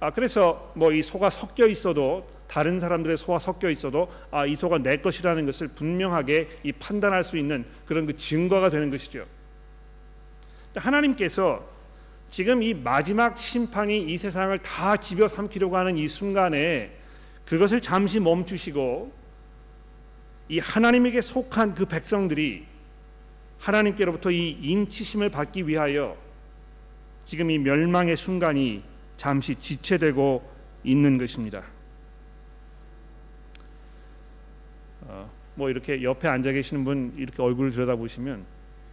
아 0.00 0.10
그래서 0.10 0.72
뭐 0.74 0.92
이 0.92 1.02
소가 1.02 1.28
섞여 1.28 1.66
있어도 1.66 2.26
다른 2.48 2.78
사람들의 2.78 3.18
소와 3.18 3.38
섞여 3.38 3.68
있어도 3.68 4.10
아 4.30 4.46
이 4.46 4.56
소가 4.56 4.78
내 4.78 4.96
것이라는 4.96 5.44
것을 5.44 5.68
분명하게 5.68 6.48
이 6.62 6.72
판단할 6.72 7.22
수 7.22 7.36
있는 7.36 7.66
그런 7.84 8.06
그 8.06 8.16
증거가 8.16 8.70
되는 8.70 8.90
것이죠. 8.90 9.26
하나님께서 10.74 11.68
지금 12.30 12.62
이 12.62 12.72
마지막 12.72 13.36
심판이 13.36 14.04
이 14.04 14.16
세상을 14.16 14.56
다 14.60 14.96
집어 14.96 15.28
삼키려고 15.28 15.76
하는 15.76 15.98
이 15.98 16.08
순간에 16.08 16.90
그것을 17.44 17.82
잠시 17.82 18.20
멈추시고 18.20 19.12
이 20.48 20.58
하나님에게 20.60 21.20
속한 21.20 21.74
그 21.74 21.84
백성들이 21.84 22.64
하나님께로부터 23.58 24.30
이 24.30 24.50
인치심을 24.62 25.28
받기 25.28 25.66
위하여 25.68 26.16
지금 27.28 27.50
이 27.50 27.58
멸망의 27.58 28.16
순간이 28.16 28.82
잠시 29.18 29.54
지체되고 29.54 30.50
있는 30.82 31.18
것입니다. 31.18 31.62
어, 35.02 35.30
뭐 35.54 35.68
이렇게 35.68 36.02
옆에 36.02 36.26
앉아 36.26 36.52
계시는 36.52 36.84
분 36.86 37.12
이렇게 37.18 37.42
얼굴을 37.42 37.70
들여다 37.70 37.96
보시면 37.96 38.46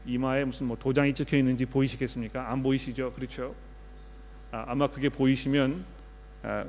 이마에 0.05 0.43
무슨 0.43 0.67
뭐 0.67 0.77
도장이 0.77 1.13
찍혀 1.13 1.37
있는지 1.37 1.65
보이시겠습니까? 1.65 2.51
안 2.51 2.61
보이시죠? 2.61 3.13
그렇죠? 3.13 3.55
아, 4.51 4.75
마 4.75 4.87
그게 4.87 5.07
보이시면 5.07 5.85
아, 6.43 6.65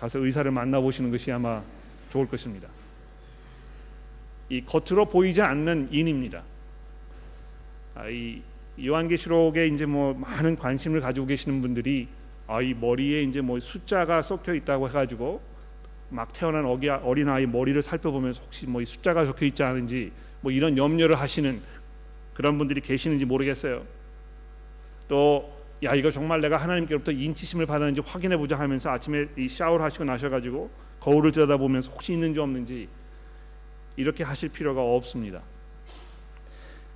가서 0.00 0.18
의사를 0.18 0.50
만나 0.50 0.80
보시는 0.80 1.12
것이 1.12 1.30
아마 1.30 1.62
좋을 2.10 2.26
것입니다. 2.26 2.68
이 4.48 4.60
겉으로 4.64 5.04
보이지 5.04 5.40
않는 5.40 5.90
인입니다. 5.92 6.42
아, 7.94 8.08
이 8.08 8.42
요한계시록에 8.82 9.68
이제 9.68 9.86
뭐 9.86 10.14
많은 10.14 10.56
관심을 10.56 11.00
가지고 11.00 11.26
계시는 11.26 11.62
분들이 11.62 12.08
아, 12.46 12.60
이 12.62 12.74
머리에 12.74 13.22
이제 13.22 13.40
뭐 13.40 13.58
숫자가 13.58 14.22
섞여 14.22 14.54
있다고 14.54 14.88
해가지고 14.88 15.40
막 16.10 16.32
태어난 16.32 16.64
어린 16.64 17.28
아이 17.28 17.46
머리를 17.46 17.80
살펴보면서 17.82 18.42
혹시 18.42 18.66
뭐 18.66 18.82
이 18.82 18.86
숫자가 18.86 19.26
적혀 19.26 19.46
있지 19.46 19.62
않은지 19.62 20.12
뭐 20.40 20.52
이런 20.52 20.76
염려를 20.76 21.18
하시는 21.18 21.60
그런 22.34 22.58
분들이 22.58 22.80
계시는지 22.80 23.24
모르겠어요. 23.24 23.82
또 25.08 25.56
야 25.82 25.94
이거 25.94 26.10
정말 26.10 26.40
내가 26.40 26.56
하나님께로부터 26.56 27.12
인치심을 27.12 27.66
받았는지 27.66 28.00
확인해 28.00 28.36
보자 28.36 28.58
하면서 28.58 28.90
아침에 28.90 29.26
이 29.36 29.46
샤워를 29.46 29.84
하시고 29.84 30.04
나셔가지고 30.04 30.70
거울을 31.00 31.32
들여다보면서 31.32 31.90
혹시 31.90 32.14
있는지 32.14 32.40
없는지 32.40 32.88
이렇게 33.96 34.24
하실 34.24 34.48
필요가 34.48 34.80
없습니다. 34.82 35.42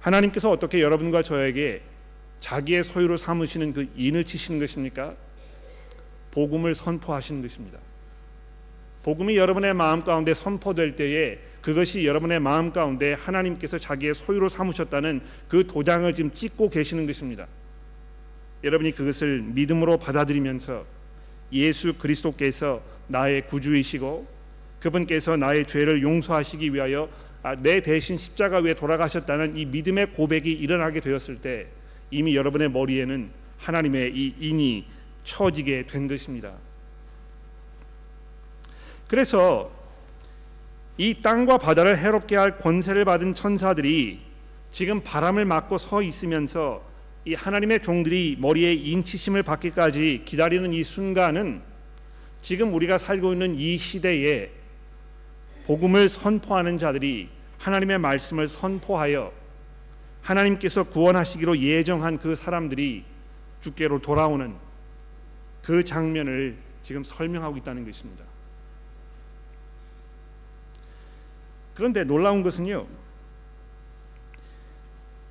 하나님께서 0.00 0.50
어떻게 0.50 0.80
여러분과 0.80 1.23
저에게 1.23 1.83
자기의 2.40 2.85
소유로 2.85 3.16
삼으시는 3.16 3.75
그 3.75 3.88
인을 3.97 4.25
치시는 4.25 4.59
것입니까? 4.59 5.14
복음을 6.33 6.75
선포하시는 6.75 7.42
것입니다. 7.42 7.78
복음이 9.02 9.37
여러분의 9.37 9.75
마음 9.75 10.02
가운데 10.02 10.35
선포될 10.35 10.97
때에 10.97 11.38
그것이 11.62 12.07
여러분의 12.07 12.40
마음 12.40 12.73
가운데 12.73 13.12
하나님께서 13.12 13.78
자기의 13.78 14.14
소유로 14.14 14.49
삼으셨다는 14.49 15.21
그 15.49 15.66
도장을 15.66 16.12
지금 16.14 16.33
찍고 16.33 16.71
계시는 16.71 17.07
것입니다. 17.07 17.47
여러분이 18.64 18.92
그것을 18.92 19.42
믿음으로 19.42 19.99
받아들이면서 19.99 20.85
예수 21.52 21.95
그리스도께서 21.95 22.83
나의 23.09 23.47
구주이시고 23.47 24.26
그분께서 24.80 25.37
나의 25.37 25.66
죄를 25.66 26.02
용서하시기 26.02 26.73
위하여 26.73 27.04
아, 27.04 27.29
내 27.61 27.80
대신 27.80 28.16
십자가 28.16 28.59
위에 28.59 28.75
돌아가셨다는 28.75 29.56
이 29.56 29.64
믿음의 29.64 30.12
고백이 30.12 30.52
일어나게 30.52 31.00
되었을 31.00 31.40
때 31.40 31.66
이미 32.11 32.37
여러분의 32.37 32.70
머리에는 32.70 33.30
하나님의 33.59 34.12
이 34.14 34.35
인이 34.38 34.85
처지게 35.25 35.87
된 35.87 36.06
것입니다. 36.06 36.52
그래서 39.09 39.70
이 40.99 41.20
땅과 41.23 41.59
바다를 41.59 41.99
해롭게 41.99 42.37
할 42.37 42.59
권세를 42.59 43.04
받은 43.04 43.35
천사들이 43.35 44.20
지금 44.70 45.00
바람을 45.02 45.44
맞고 45.47 45.78
서 45.78 46.02
있으면서 46.02 46.82
이 47.25 47.35
하나님의 47.35 47.82
종들이 47.82 48.37
머리에 48.38 48.73
인치심을 48.75 49.42
받기까지 49.42 50.23
기다리는 50.25 50.73
이 50.73 50.85
순간은 50.85 51.62
지금 52.42 52.73
우리가 52.75 52.99
살고 52.99 53.32
있는 53.32 53.54
이 53.59 53.76
시대에 53.76 54.50
복음을 55.70 56.08
선포하는 56.08 56.78
자들이 56.78 57.28
하나님의 57.58 57.98
말씀을 57.98 58.48
선포하여 58.48 59.32
하나님께서 60.20 60.82
구원하시기로 60.82 61.58
예정한 61.58 62.18
그 62.18 62.34
사람들이 62.34 63.04
주께로 63.60 64.02
돌아오는 64.02 64.52
그 65.62 65.84
장면을 65.84 66.56
지금 66.82 67.04
설명하고 67.04 67.56
있다는 67.58 67.84
것입니다. 67.86 68.24
그런데 71.76 72.02
놀라운 72.02 72.42
것은요. 72.42 72.88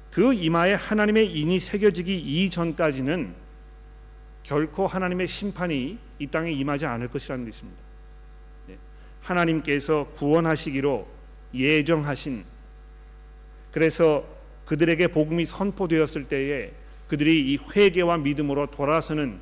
그 0.10 0.34
이마에 0.34 0.74
하나님의 0.74 1.38
인이 1.38 1.60
새겨지기 1.60 2.17
이전까지는 2.17 3.36
결코 4.43 4.88
하나님의 4.88 5.27
심판이 5.27 6.00
이 6.17 6.27
땅에 6.27 6.50
임하지 6.50 6.86
않을 6.86 7.10
것이라는 7.10 7.43
것입니다. 7.43 7.88
네. 9.30 9.34
하나님께서 9.34 10.08
구원하시기로 10.16 11.08
예정하신 11.54 12.44
그래서 13.72 14.26
그들에게 14.66 15.08
복음이 15.08 15.46
선포되었을 15.46 16.26
때에 16.26 16.72
그들이 17.08 17.54
이 17.54 17.58
회개와 17.58 18.18
믿음으로 18.18 18.68
돌아서는 18.68 19.40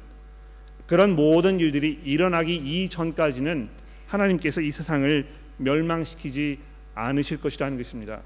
그런 0.86 1.16
모든 1.16 1.60
일들이 1.60 2.00
일어나기 2.06 2.56
이전까지는 2.56 3.68
하나님께서 4.08 4.62
이 4.62 4.72
세상을 4.72 5.26
멸망시키지 5.58 6.60
않으실 6.96 7.42
것이라는 7.42 7.78
것입니다. 7.78 8.22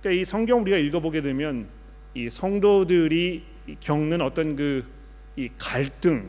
그러니까 0.00 0.20
이 0.20 0.24
성경 0.24 0.60
우리가 0.60 0.76
읽어보게 0.76 1.22
되면 1.22 1.68
이 2.14 2.28
성도들이 2.28 3.44
겪는 3.80 4.20
어떤 4.20 4.56
그 4.56 4.98
이 5.38 5.48
갈등 5.56 6.28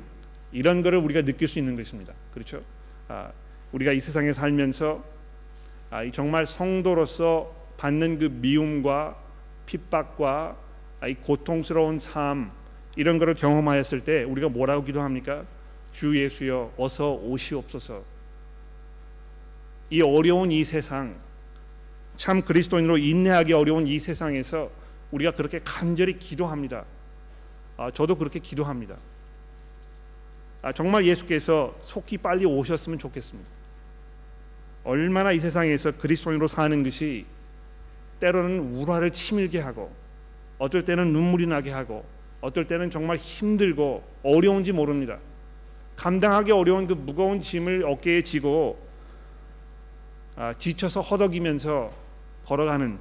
이런 0.51 0.83
것을 0.83 0.99
우리가 0.99 1.23
느낄 1.23 1.47
수 1.47 1.57
있는 1.57 1.75
것입니다. 1.75 2.13
그렇죠? 2.31 2.61
아, 3.07 3.31
우리가 3.71 3.91
이 3.91 3.99
세상에 3.99 4.33
살면서 4.33 5.03
아, 5.91 6.09
정말 6.11 6.45
성도로서 6.45 7.53
받는 7.77 8.19
그 8.19 8.25
미움과 8.25 9.15
핍박과 9.65 10.57
아, 11.01 11.07
이 11.07 11.15
고통스러운 11.15 11.99
삶 11.99 12.51
이런 12.95 13.17
것을 13.17 13.35
경험하였을 13.35 14.03
때 14.03 14.23
우리가 14.23 14.49
뭐라고 14.49 14.83
기도합니까? 14.83 15.45
주 15.91 16.19
예수여 16.19 16.73
어서 16.77 17.13
오시옵소서. 17.13 18.03
이 19.91 20.01
어려운 20.01 20.51
이 20.51 20.63
세상 20.63 21.15
참 22.17 22.41
그리스도인으로 22.43 22.97
인내하기 22.97 23.53
어려운 23.53 23.87
이 23.87 23.97
세상에서 23.97 24.69
우리가 25.11 25.31
그렇게 25.31 25.61
간절히 25.63 26.19
기도합니다. 26.19 26.85
아, 27.77 27.89
저도 27.91 28.15
그렇게 28.15 28.39
기도합니다. 28.39 28.97
아, 30.61 30.73
정말 30.73 31.05
예수께서 31.05 31.73
속히 31.83 32.17
빨리 32.17 32.45
오셨으면 32.45 32.99
좋겠습니다. 32.99 33.58
얼마나 34.89 35.31
이 35.31 35.39
세상에서 35.39 35.91
그리스도인으로 35.91 36.47
사는 36.47 36.81
것이 36.81 37.27
때로는 38.19 38.73
우라를 38.73 39.11
치밀게 39.11 39.59
하고 39.59 39.93
어떨 40.57 40.83
때는 40.83 41.13
눈물이 41.13 41.45
나게 41.45 41.69
하고 41.69 42.03
어떨 42.41 42.65
때는 42.65 42.89
정말 42.89 43.17
힘들고 43.17 44.03
어려운지 44.23 44.71
모릅니다. 44.71 45.19
감당하기 45.95 46.51
어려운 46.51 46.87
그 46.87 46.93
무거운 46.93 47.39
짐을 47.39 47.85
어깨에 47.85 48.23
지고 48.23 48.83
아, 50.35 50.55
지쳐서 50.57 51.01
허덕이면서 51.01 51.93
걸어가는 52.45 52.97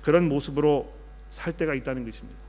그런 0.00 0.28
모습으로 0.28 0.92
살 1.28 1.52
때가 1.52 1.74
있다는 1.74 2.04
것입니다. 2.04 2.40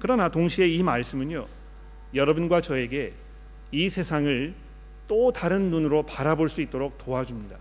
그러나 0.00 0.28
동시에 0.28 0.66
이 0.66 0.82
말씀은요, 0.82 1.46
여러분과 2.14 2.62
저에게 2.62 3.12
이 3.70 3.88
세상을 3.88 4.69
또 5.10 5.32
다른 5.32 5.72
눈으로 5.72 6.04
바라볼 6.04 6.48
수 6.48 6.60
있도록 6.60 6.96
도와줍니다. 6.96 7.56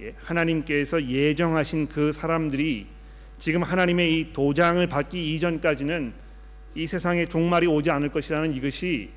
예, 0.00 0.12
하나님께서 0.24 1.04
예정하신 1.04 1.86
그 1.86 2.10
사람들이 2.10 2.88
지금 3.38 3.62
하나님의 3.62 4.12
이 4.12 4.32
도장을 4.32 4.84
받기 4.88 5.36
이전까지는 5.36 6.12
이 6.74 6.86
세상에 6.88 7.26
종말이 7.26 7.68
오지 7.68 7.92
않을 7.92 8.08
것이라는 8.08 8.54
이것이 8.54 9.10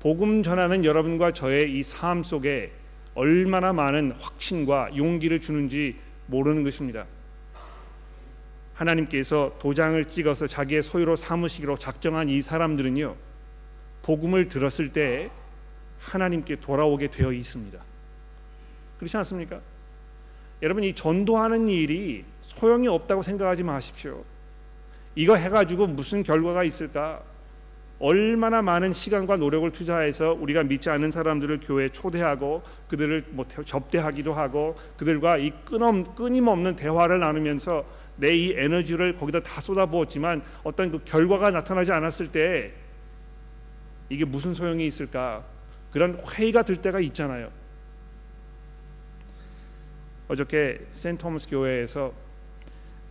복음 0.00 0.42
전하는 0.42 0.84
여러분과 0.84 1.32
저의 1.32 1.72
이 1.72 1.82
삶 1.82 2.22
속에 2.22 2.70
얼마나 3.14 3.72
많은 3.72 4.12
확신과 4.20 4.94
용기를 4.94 5.40
주는지 5.40 5.96
모르는 6.26 6.64
것입니다. 6.64 7.06
하나님께서 8.74 9.56
도장을 9.58 10.04
찍어서 10.04 10.46
자기의 10.46 10.82
소유로 10.82 11.16
삼으시기로 11.16 11.78
작정한 11.78 12.28
이 12.28 12.42
사람들은요. 12.42 13.16
복음을 14.02 14.50
들었을 14.50 14.92
때 14.92 15.30
하나님께 16.00 16.60
돌아오게 16.60 17.08
되어 17.08 17.32
있습니다. 17.32 17.78
그렇지 18.98 19.16
않습니까? 19.18 19.60
여러분 20.62 20.84
이 20.84 20.94
전도하는 20.94 21.68
일이 21.68 22.24
소용이 22.40 22.88
없다고 22.88 23.22
생각하지 23.22 23.62
마십시오. 23.62 24.24
이거 25.14 25.36
해가지고 25.36 25.86
무슨 25.86 26.22
결과가 26.22 26.64
있을까? 26.64 27.22
얼마나 27.98 28.62
많은 28.62 28.94
시간과 28.94 29.36
노력을 29.36 29.70
투자해서 29.72 30.32
우리가 30.32 30.62
믿지 30.62 30.88
않는 30.88 31.10
사람들을 31.10 31.60
교회에 31.60 31.90
초대하고 31.90 32.62
그들을 32.88 33.26
뭐 33.30 33.44
접대하기도 33.44 34.32
하고 34.32 34.78
그들과 34.96 35.36
이 35.36 35.52
끊임, 35.66 36.04
끊임없는 36.14 36.76
대화를 36.76 37.20
나누면서 37.20 37.84
내 38.16 38.34
이 38.36 38.52
에너지를 38.56 39.14
거기다 39.14 39.42
다 39.42 39.60
쏟아부었지만 39.60 40.42
어떤 40.62 40.90
그 40.90 41.02
결과가 41.04 41.50
나타나지 41.50 41.90
않았을 41.92 42.30
때 42.32 42.72
이게 44.10 44.24
무슨 44.24 44.52
소용이 44.52 44.86
있을까 44.86 45.42
그런 45.92 46.20
회의가 46.34 46.62
들 46.62 46.76
때가 46.76 47.00
있잖아요. 47.00 47.50
어저께 50.28 50.86
St. 50.92 51.11
Thomas 51.11 51.50
교회에서 51.50 52.14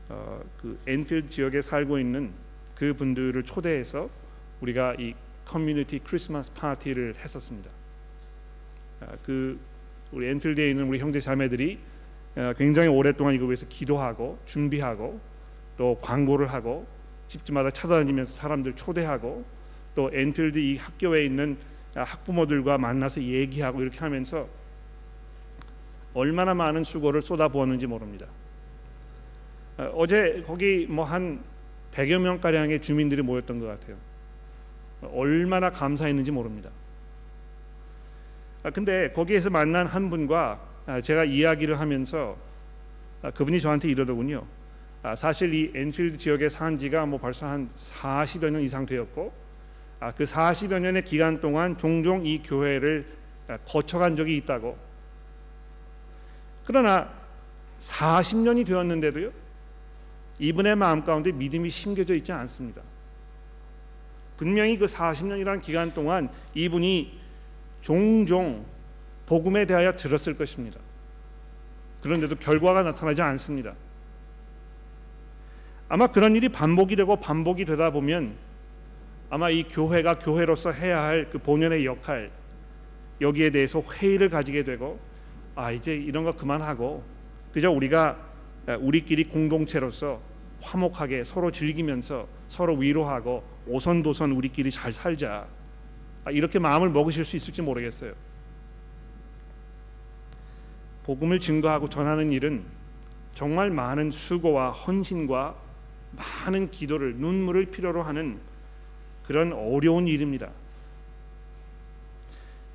어, 0.07 0.41
그 0.61 0.79
엔필드 0.87 1.29
지역에 1.29 1.61
살고 1.61 1.99
있는 1.99 2.31
그 2.75 2.93
분들을 2.93 3.43
초대해서 3.43 4.09
우리가 4.61 4.95
이 4.97 5.13
커뮤니티 5.45 5.99
크리스마스 5.99 6.53
파티를 6.53 7.15
했었습니다. 7.23 7.69
아, 9.01 9.07
그 9.25 9.59
우리 10.11 10.27
엔필드에 10.27 10.69
있는 10.69 10.87
우리 10.87 10.99
형제 10.99 11.19
자매들이 11.19 11.77
아, 12.35 12.53
굉장히 12.53 12.87
오랫동안 12.87 13.33
이거 13.35 13.45
위해서 13.45 13.67
기도하고 13.67 14.39
준비하고 14.45 15.19
또 15.77 15.99
광고를 16.01 16.47
하고 16.47 16.87
집집마다 17.27 17.69
찾아다니면서 17.69 18.33
사람들 18.33 18.75
초대하고 18.75 19.45
또 19.95 20.09
엔필드 20.13 20.57
이 20.57 20.77
학교에 20.77 21.25
있는 21.25 21.57
학부모들과 21.95 22.78
만나서 22.78 23.21
얘기하고 23.21 23.82
이렇게 23.82 23.99
하면서 23.99 24.47
얼마나 26.13 26.54
많은 26.54 26.84
수고를 26.84 27.21
쏟아부었는지 27.21 27.88
모릅니다. 27.88 28.25
아, 29.78 29.89
어제 29.93 30.43
거기 30.45 30.86
뭐 30.88 31.06
한 31.06 31.43
100여 31.91 32.19
명 32.19 32.39
가량의 32.39 32.82
주민들이 32.82 33.21
모였던 33.21 33.60
것 33.60 33.65
같아요. 33.65 33.95
얼마나 35.13 35.69
감사했는지 35.71 36.32
모릅니다. 36.32 36.69
아, 38.63 38.69
근데 38.69 39.12
거기에서 39.12 39.49
만난 39.49 39.88
한 39.88 40.10
분과 40.10 40.60
아, 40.86 41.02
제가 41.02 41.25
이야기를 41.25 41.80
하면서 41.80 42.38
아, 43.21 43.32
그분이 43.32 43.60
저한테 43.62 43.89
이러더군요. 43.89 44.45
아, 45.02 45.15
사실 45.15 45.54
이 45.54 45.71
엔필드 45.73 46.17
지역에 46.17 46.49
산 46.49 46.78
지가 46.78 47.06
뭐 47.06 47.19
벌써 47.19 47.47
한 47.47 47.69
40여 47.75 48.49
년 48.49 48.62
이상 48.62 48.86
되었고 48.86 49.32
아, 49.32 49.48
그 50.15 50.23
40여 50.23 50.79
년의 50.79 51.03
기간 51.03 51.41
동안 51.41 51.77
종종 51.77 52.25
이 52.25 52.41
교회를 52.41 53.05
아, 53.47 53.57
거쳐간 53.65 54.15
적이 54.15 54.38
있다고. 54.38 54.77
그러나 56.65 57.09
40년이 57.79 58.65
되었는데도요. 58.65 59.31
이분의 60.39 60.75
마음 60.75 61.03
가운데 61.03 61.31
믿음이 61.31 61.69
심겨져 61.69 62.13
있지 62.15 62.31
않습니다. 62.31 62.81
분명히 64.38 64.77
그 64.77 64.85
40년이라는 64.85 65.62
기간 65.62 65.93
동안 65.93 66.29
이분이 66.53 67.19
종종 67.81 68.65
복음에 69.25 69.65
대하여 69.65 69.95
들었을 69.95 70.38
것입니다. 70.38 70.79
그런데도 72.01 72.38
결과가 72.38 72.83
나타나지 72.83 73.21
않습니다. 73.21 73.73
아마 75.89 76.07
그런 76.07 76.35
일이 76.35 76.47
반복이 76.47 76.95
되고 76.95 77.15
반복이 77.17 77.65
되다 77.65 77.91
보면 77.91 78.35
아마 79.29 79.49
이 79.49 79.63
교회가 79.63 80.19
교회로서 80.19 80.71
해야 80.71 81.03
할 81.03 81.29
그 81.29 81.37
본연의 81.37 81.85
역할 81.85 82.29
여기에 83.21 83.51
대해서 83.51 83.81
회의를 83.81 84.29
가지게 84.29 84.63
되고 84.63 84.99
아 85.55 85.71
이제 85.71 85.93
이런 85.93 86.23
거 86.23 86.35
그만하고 86.35 87.03
그저 87.51 87.69
우리가 87.69 88.17
우리끼리 88.79 89.25
공동체로서 89.25 90.19
화목하게 90.61 91.23
서로 91.23 91.51
즐기면서 91.51 92.27
서로 92.47 92.75
위로하고 92.75 93.43
오선도선 93.67 94.31
우리끼리 94.31 94.71
잘 94.71 94.93
살자 94.93 95.47
아, 96.25 96.31
이렇게 96.31 96.59
마음을 96.59 96.89
먹으실 96.89 97.23
수 97.23 97.35
있을지 97.35 97.61
모르겠어요. 97.61 98.13
복음을 101.03 101.39
증거하고 101.39 101.89
전하는 101.89 102.31
일은 102.31 102.63
정말 103.35 103.69
많은 103.69 104.11
수고와 104.11 104.71
헌신과 104.71 105.55
많은 106.45 106.71
기도를 106.71 107.15
눈물을 107.15 107.65
필요로 107.65 108.03
하는 108.03 108.39
그런 109.29 109.53
어려운 109.53 110.07
일입니다. 110.07 110.49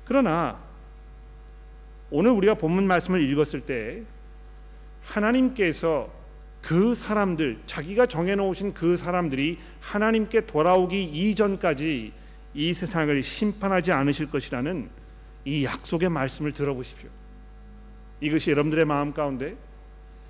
그러나 0.05 0.57
오늘 2.09 2.31
우리가 2.31 2.53
본문 2.53 2.87
말씀을 2.87 3.21
읽었을 3.29 3.65
때 3.65 4.03
하나님께서 5.03 6.09
그 6.61 6.95
사람들 6.95 7.59
자기가 7.65 8.05
정해 8.05 8.35
놓으신 8.35 8.73
그 8.73 8.95
사람들이 8.95 9.59
하나님께 9.81 10.45
돌아오기 10.45 11.03
이전까지 11.03 12.13
이 12.53 12.73
세상을 12.73 13.21
심판하지 13.21 13.91
않으실 13.91 14.31
것이라는 14.31 14.87
이 15.43 15.65
약속의 15.65 16.07
말씀을 16.07 16.53
들어보십시오. 16.53 17.09
이것이 18.21 18.51
여러분들의 18.51 18.85
마음 18.85 19.11
가운데 19.11 19.57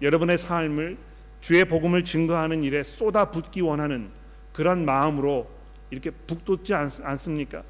여러분의 0.02 0.40
삶을 0.40 0.98
주의 1.42 1.64
복음을 1.66 2.04
증거하는 2.04 2.64
일에 2.64 2.82
쏟아붓기 2.82 3.62
원하는 3.62 4.10
그런 4.54 4.86
마음으로 4.86 5.55
이렇게 5.90 6.10
북돋지 6.12 6.74
않, 6.74 6.90
않습니까? 7.04 7.64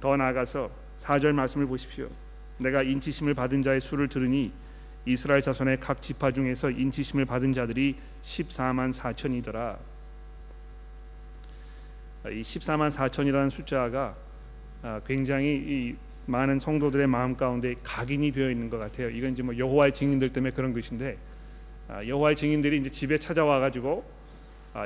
더 0.00 0.16
나아가서 0.16 0.70
4절 0.98 1.32
말씀을 1.32 1.66
보십시오. 1.66 2.08
내가 2.58 2.82
인치심을 2.82 3.34
받은 3.34 3.62
자의 3.62 3.80
수를 3.80 4.08
들으니 4.08 4.52
이스라엘 5.06 5.42
자손의 5.42 5.80
각 5.80 6.02
지파 6.02 6.32
중에서 6.32 6.70
인치심을 6.70 7.24
받은 7.24 7.52
자들이 7.54 7.96
14만 8.22 8.92
4천이더라. 8.92 9.78
이 12.26 12.42
14만 12.42 12.90
4천이라는 12.90 13.50
숫자가 13.50 14.14
아, 14.82 15.00
굉장히 15.06 15.96
많은 16.26 16.58
성도들의 16.58 17.06
마음 17.06 17.36
가운데 17.36 17.74
각인이 17.82 18.32
되어 18.32 18.50
있는 18.50 18.68
것 18.68 18.78
같아요. 18.78 19.08
이건 19.08 19.32
이제 19.32 19.42
뭐 19.42 19.56
여호와의 19.56 19.94
증인들 19.94 20.28
때문에 20.30 20.52
그런 20.52 20.74
것인데 20.74 21.16
아, 21.88 22.04
여호와의 22.04 22.36
증인들이 22.36 22.78
이제 22.78 22.90
집에 22.90 23.18
찾아와 23.18 23.60
가지고 23.60 24.04
아, 24.04 24.17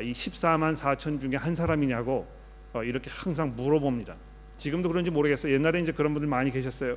이 0.03 0.13
14만 0.13 0.77
4천 0.77 1.21
중에 1.21 1.37
한 1.37 1.55
사람이냐고 1.55 2.27
어, 2.73 2.83
이렇게 2.83 3.11
항상 3.11 3.55
물어봅니다. 3.57 4.15
지금도 4.59 4.89
그런지 4.89 5.11
모르겠어요. 5.11 5.53
옛날에 5.53 5.81
이제 5.81 5.93
그런 5.93 6.15
분들 6.15 6.29
많이 6.29 6.51
계셨어요. 6.51 6.97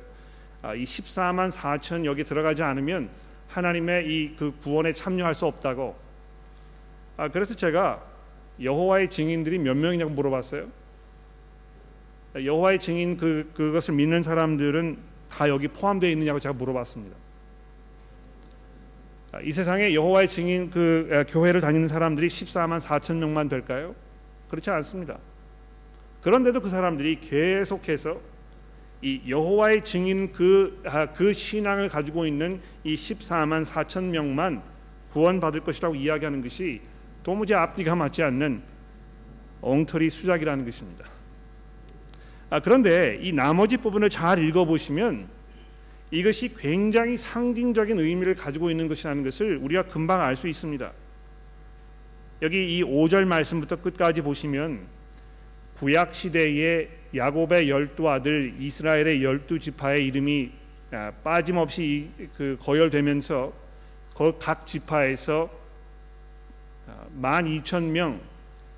아, 0.62 0.74
이 0.74 0.84
14만 0.84 1.50
4천 1.50 2.04
여기 2.04 2.24
들어가지 2.24 2.62
않으면 2.62 3.10
하나님의 3.48 4.06
이 4.06 4.36
그 4.36 4.52
구원에 4.62 4.92
참여할 4.92 5.34
수 5.34 5.46
없다고. 5.46 5.96
아, 7.16 7.28
그래서 7.28 7.54
제가 7.54 8.02
여호와의 8.62 9.10
증인들이 9.10 9.58
몇 9.58 9.76
명이냐고 9.76 10.10
물어봤어요. 10.12 10.66
여호와의 12.36 12.80
증인 12.80 13.16
그 13.16 13.50
그것을 13.54 13.94
믿는 13.94 14.22
사람들은 14.22 14.98
다 15.30 15.48
여기 15.48 15.68
포함되어 15.68 16.10
있느냐고 16.10 16.38
제가 16.38 16.52
물어봤습니다. 16.54 17.16
아, 19.36 19.40
이 19.42 19.52
세상에 19.52 19.92
여호와의 19.92 20.28
증인 20.28 20.70
그 20.70 21.24
교회를 21.28 21.60
다니는 21.60 21.88
사람들이 21.88 22.26
14만 22.26 22.80
4천 22.80 23.16
명만 23.16 23.50
될까요? 23.50 23.94
그렇지 24.48 24.70
않습니다. 24.70 25.18
그런데도 26.22 26.60
그 26.60 26.70
사람들이 26.70 27.20
계속해서 27.20 28.18
이 29.02 29.20
여호와의 29.28 29.84
증인 29.84 30.32
그, 30.32 30.80
아, 30.86 31.06
그 31.12 31.34
신앙을 31.34 31.90
가지고 31.90 32.26
있는 32.26 32.62
이 32.82 32.94
14만 32.94 33.66
4천 33.66 34.04
명만 34.04 34.62
구원받을 35.12 35.60
것이라고 35.60 35.94
이야기하는 35.94 36.42
것이 36.42 36.80
도무지 37.22 37.52
앞뒤가 37.52 37.94
맞지 37.94 38.22
않는 38.22 38.62
엉터리 39.60 40.08
수작이라는 40.08 40.64
것입니다. 40.64 41.04
아, 42.48 42.60
그런데 42.60 43.18
이 43.20 43.32
나머지 43.32 43.76
부분을 43.76 44.08
잘 44.08 44.42
읽어보시면 44.42 45.28
이것이 46.10 46.54
굉장히 46.54 47.16
상징적인 47.16 47.98
의미를 47.98 48.34
가지고 48.34 48.70
있는 48.70 48.88
것이라는 48.88 49.24
것을 49.24 49.56
우리가 49.56 49.84
금방 49.84 50.20
알 50.22 50.36
수 50.36 50.48
있습니다. 50.48 50.92
여기 52.42 52.78
이 52.78 52.84
5절 52.84 53.24
말씀부터 53.24 53.76
끝까지 53.76 54.20
보시면 54.20 54.80
구약 55.78 56.14
시대의 56.14 56.88
야곱의 57.14 57.70
열두 57.70 58.08
아들 58.08 58.54
이스라엘의 58.58 59.22
열두 59.24 59.58
지파의 59.58 60.06
이름이 60.06 60.50
아, 60.92 61.12
빠짐없이 61.24 62.10
그 62.36 62.56
거열되면서 62.60 63.52
각 64.38 64.66
지파에서 64.66 65.50
아, 66.86 67.06
만 67.14 67.46
이천 67.46 67.92
명 67.92 68.20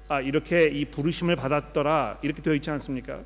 아, 0.09 0.21
이렇게 0.21 0.64
이 0.64 0.85
부르심을 0.87 1.37
받았더라 1.37 2.21
이렇게 2.23 2.41
되어 2.43 2.55
있지 2.55 2.71
않습니까? 2.71 3.21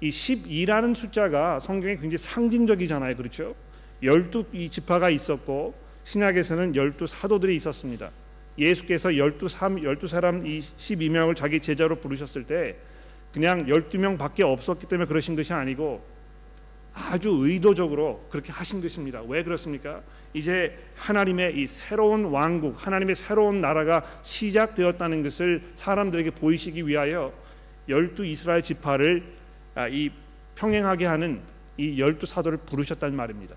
이 0.00 0.10
12라는 0.10 0.94
숫자가 0.94 1.58
성경에 1.58 1.96
굉장히 1.96 2.18
상징적이잖아요. 2.18 3.16
그렇죠? 3.16 3.54
열두 4.02 4.44
이 4.52 4.68
지파가 4.68 5.10
있었고 5.10 5.74
신약에서는 6.04 6.76
열두 6.76 7.06
사도들이 7.06 7.56
있었습니다. 7.56 8.10
예수께서 8.58 9.16
열두 9.16 9.48
삼 9.48 9.82
열두 9.82 10.08
사람 10.08 10.46
이 10.46 10.60
12명을 10.60 11.36
자기 11.36 11.60
제자로 11.60 11.96
부르셨을 11.96 12.44
때 12.44 12.76
그냥 13.32 13.66
12명밖에 13.66 14.40
없었기 14.40 14.86
때문에 14.86 15.06
그러신 15.06 15.36
것이 15.36 15.52
아니고 15.52 16.02
아주 16.94 17.30
의도적으로 17.30 18.26
그렇게 18.30 18.52
하신 18.52 18.80
것입니다. 18.80 19.22
왜 19.26 19.42
그렇습니까? 19.42 20.00
이제 20.34 20.76
하나님의 20.96 21.56
이 21.56 21.66
새로운 21.66 22.24
왕국, 22.24 22.74
하나님의 22.84 23.14
새로운 23.14 23.60
나라가 23.60 24.04
시작되었다는 24.22 25.22
것을 25.22 25.62
사람들에게 25.74 26.30
보이시기 26.32 26.86
위하여 26.86 27.32
열두 27.88 28.24
이스라엘 28.24 28.62
지파를 28.62 29.22
아, 29.22 29.37
이 29.86 30.10
평행하게 30.56 31.06
하는 31.06 31.40
이 31.76 32.00
열두 32.00 32.26
사도를 32.26 32.58
부르셨단 32.58 33.14
말입니다. 33.14 33.54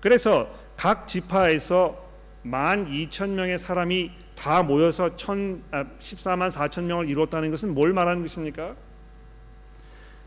그래서 0.00 0.52
각 0.76 1.08
지파에서 1.08 2.04
만 2.42 2.86
이천 2.92 3.34
명의 3.34 3.58
사람이 3.58 4.10
다 4.36 4.62
모여서 4.62 5.16
천, 5.16 5.62
아, 5.70 5.84
14만 5.98 6.50
4천 6.50 6.82
명을 6.82 7.08
이뤘다는 7.08 7.50
것은 7.50 7.72
뭘 7.72 7.92
말하는 7.92 8.22
것입니까? 8.22 8.76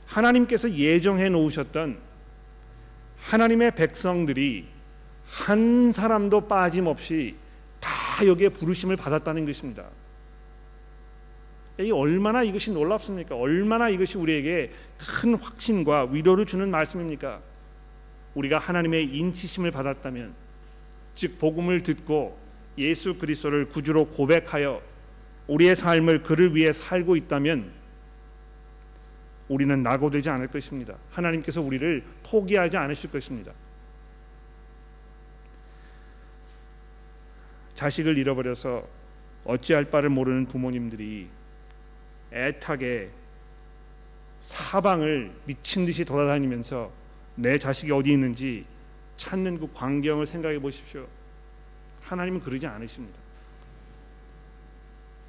하나님께서 0.08 0.72
예정해 0.72 1.30
놓으셨던 1.30 1.98
하나님의 3.22 3.76
백성들이 3.76 4.68
한 5.30 5.92
사람도 5.92 6.48
빠짐없이 6.48 7.36
다 7.80 8.26
여기에 8.26 8.50
부르심을 8.50 8.96
받았다는 8.96 9.46
것입니다. 9.46 9.86
이 11.80 11.92
얼마나 11.92 12.44
이것이 12.44 12.72
놀랍습니까? 12.72 13.36
얼마나 13.36 13.88
이것이 13.88 14.18
우리에게 14.18 14.72
큰 14.98 15.36
확신과 15.36 16.10
위로를 16.12 16.46
주는 16.46 16.70
말씀입니까? 16.70 17.40
우리가 18.36 18.58
하나님의 18.58 19.16
인치심을 19.16 19.72
받았다면 19.72 20.34
즉 21.16 21.40
복음을 21.40 21.82
듣고 21.84 22.38
예수 22.78 23.18
그리스도를 23.18 23.70
구주로 23.70 24.08
고백하여 24.08 24.82
우리의 25.48 25.76
삶을 25.76 26.24
그를 26.24 26.54
위해 26.54 26.74
살고 26.74 27.16
있다면 27.16 27.72
우리는 29.48 29.82
낙오되지 29.82 30.30
않을 30.30 30.48
것입니다. 30.48 30.96
하나님께서 31.12 31.62
우리를 31.62 32.04
포기하지 32.24 32.76
않으실 32.76 33.10
것입니다. 33.10 33.54
자식을 37.74 38.18
잃어버려서 38.18 38.86
어찌할 39.46 39.86
바를 39.86 40.10
모르는 40.10 40.46
부모님들이 40.46 41.39
애타게 42.32 43.10
사방을 44.40 45.32
미친 45.46 45.86
듯이 45.86 46.06
돌아다니면서 46.06 46.92
내 47.36 47.58
자식이 47.58 47.92
어디 47.92 48.12
있는지 48.12 48.66
찾는 49.18 49.60
그 49.60 49.72
광경을 49.74 50.26
생각해 50.26 50.60
보십시오. 50.60 51.08
하나님은 52.02 52.42
그러지 52.42 52.66
않으십니다. 52.66 53.18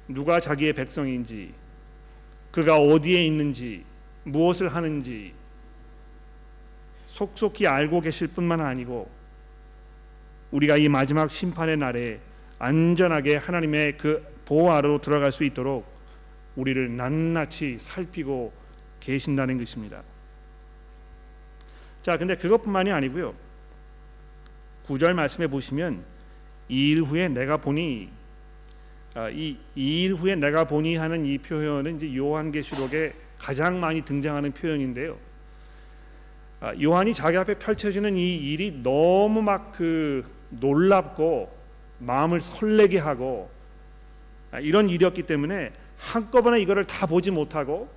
누가 0.07 0.39
자기의 0.39 0.73
백성인지, 0.73 1.53
그가 2.51 2.77
어디에 2.79 3.25
있는지, 3.25 3.83
무엇을 4.23 4.69
하는지 4.69 5.33
속속히 7.07 7.67
알고 7.67 8.01
계실 8.01 8.27
뿐만 8.27 8.61
아니고 8.61 9.09
우리가 10.51 10.77
이 10.77 10.89
마지막 10.89 11.29
심판의 11.29 11.77
날에 11.77 12.19
안전하게 12.59 13.37
하나님의 13.37 13.97
그 13.97 14.23
보호 14.45 14.71
아래로 14.71 15.01
들어갈 15.01 15.31
수 15.31 15.43
있도록 15.43 15.90
우리를 16.55 16.95
낱낱이 16.95 17.77
살피고 17.79 18.53
계신다는 18.99 19.57
것입니다. 19.57 20.03
자, 22.03 22.17
근데 22.17 22.35
그것뿐만이 22.35 22.91
아니고요. 22.91 23.33
구절 24.85 25.13
말씀해 25.13 25.47
보시면 25.47 26.03
이 26.69 26.91
일 26.91 27.03
후에 27.03 27.27
내가 27.27 27.57
보니 27.57 28.09
아, 29.13 29.29
이일 29.29 30.13
후에 30.15 30.35
내가 30.35 30.63
보니 30.65 30.95
하는 30.95 31.25
이 31.25 31.37
표현은 31.37 31.97
이제 31.97 32.15
요한계시록에 32.15 33.13
가장 33.37 33.79
많이 33.79 34.01
등장하는 34.03 34.53
표현인데요. 34.53 35.17
아, 36.61 36.73
요한이 36.81 37.13
자기 37.13 37.37
앞에 37.37 37.55
펼쳐지는 37.59 38.15
이 38.17 38.37
일이 38.37 38.71
너무 38.83 39.41
막 39.41 39.73
그 39.73 40.23
놀랍고 40.51 41.51
마음을 41.99 42.39
설레게 42.41 42.99
하고 42.99 43.49
아, 44.51 44.59
이런 44.59 44.89
일이었기 44.89 45.23
때문에 45.23 45.71
한꺼번에 46.01 46.59
이거를 46.59 46.85
다 46.85 47.05
보지 47.05 47.31
못하고 47.31 47.87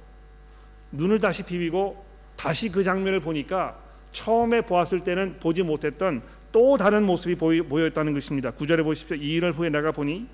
눈을 0.92 1.18
다시 1.18 1.42
비비고 1.42 2.04
다시 2.36 2.68
그 2.68 2.84
장면을 2.84 3.20
보니까 3.20 3.76
처음에 4.12 4.60
보았을 4.60 5.00
때는 5.00 5.38
보지 5.40 5.62
못했던 5.62 6.22
또 6.52 6.76
다른 6.76 7.02
모습이 7.04 7.34
보여 7.34 7.86
있다는 7.86 8.14
것입니다. 8.14 8.52
구절에 8.52 8.82
보십시오. 8.84 9.16
이 9.16 9.34
일을 9.34 9.52
후에 9.52 9.70
내가 9.70 9.90
보니 9.90 10.28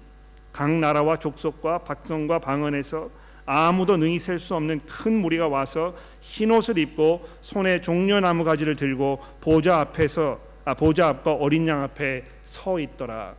각 0.53 0.71
나라와 0.71 1.17
족속과 1.17 1.79
박성과 1.79 2.41
방언에서 2.41 3.09
아무도 3.47 3.97
능히 3.97 4.19
셀 4.19 4.39
수 4.39 4.55
없는 4.55 4.81
큰 4.85 5.15
무리가 5.15 5.49
와서 5.49 5.97
흰 6.21 6.51
옷을 6.51 6.77
입고 6.77 7.27
손에 7.41 7.81
종려나무 7.81 8.45
가지를 8.45 8.77
들고 8.77 9.25
보좌 9.41 9.81
앞에서 9.81 10.39
아, 10.65 10.75
보좌 10.75 11.09
앞과 11.09 11.33
어린 11.35 11.67
양 11.67 11.83
앞에 11.83 12.25
서 12.45 12.79
있더라. 12.79 13.35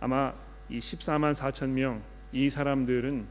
아마 0.00 0.34
이 0.68 0.78
14만 0.78 1.34
4천 1.34 1.68
명 1.68 2.14
이 2.34 2.50
사람들은 2.50 3.24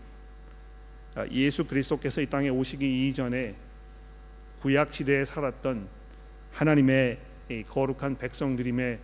아, 1.15 1.27
예수 1.27 1.67
그리스도께서 1.67 2.21
이 2.21 2.25
땅에 2.25 2.47
오시기 2.47 3.09
이전에 3.09 3.53
구약 4.61 4.93
시대에 4.93 5.25
살았던 5.25 5.89
하나님의 6.53 7.19
거룩한 7.67 8.17
백성들임에 8.17 8.99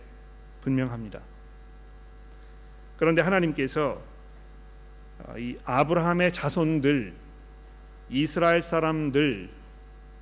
분명합니다. 0.62 1.20
그런데 2.96 3.20
하나님께서 3.20 4.02
아, 5.26 5.36
이 5.36 5.58
아브라함의 5.66 6.32
자손들 6.32 7.12
이스라엘 8.08 8.62
사람들 8.62 9.50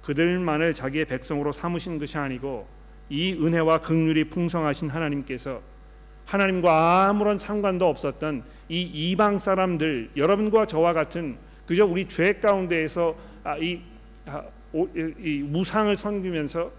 그들만을 0.02 0.74
자기의 0.74 1.04
백성으로 1.04 1.52
삼으신 1.52 2.00
것이 2.00 2.18
아니고 2.18 2.66
이 3.08 3.34
은혜와 3.34 3.82
긍휼이 3.82 4.24
풍성하신 4.24 4.88
하나님께서 4.88 5.62
하나님과 6.28 7.08
아무런 7.08 7.38
상관도 7.38 7.88
없었던 7.88 8.42
이 8.68 8.82
이방 8.82 9.38
사람들 9.38 10.10
여러분과 10.14 10.66
저와 10.66 10.92
같은 10.92 11.36
그저 11.66 11.86
우리 11.86 12.06
죄 12.06 12.34
가운데에서 12.34 13.16
아, 13.44 13.56
이, 13.56 13.80
아, 14.26 14.42
이 14.74 15.42
무상을 15.46 15.96
섬기면서 15.96 16.70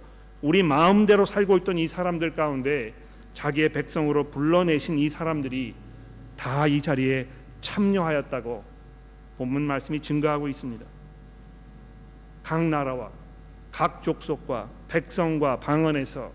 우리 0.44 0.62
마음대로 0.62 1.26
살고 1.26 1.58
있던 1.58 1.80
이 1.80 1.88
사람들 1.88 2.36
가운데 2.36 2.94
자기의 3.34 3.70
백성으로 3.70 4.30
불러내신 4.30 5.00
이 5.00 5.10
사람들이 5.10 5.74
다 6.38 6.68
이 6.68 6.80
자리에 6.82 7.28
참여하였다고 7.62 8.64
본문 9.38 9.64
말씀이 9.64 10.00
증거하고 10.00 10.48
있습니다. 10.48 10.86
각 12.44 12.64
나라와 12.64 13.10
각 13.72 14.04
족속과 14.04 14.70
백성과 14.88 15.60
방언에서 15.60 16.32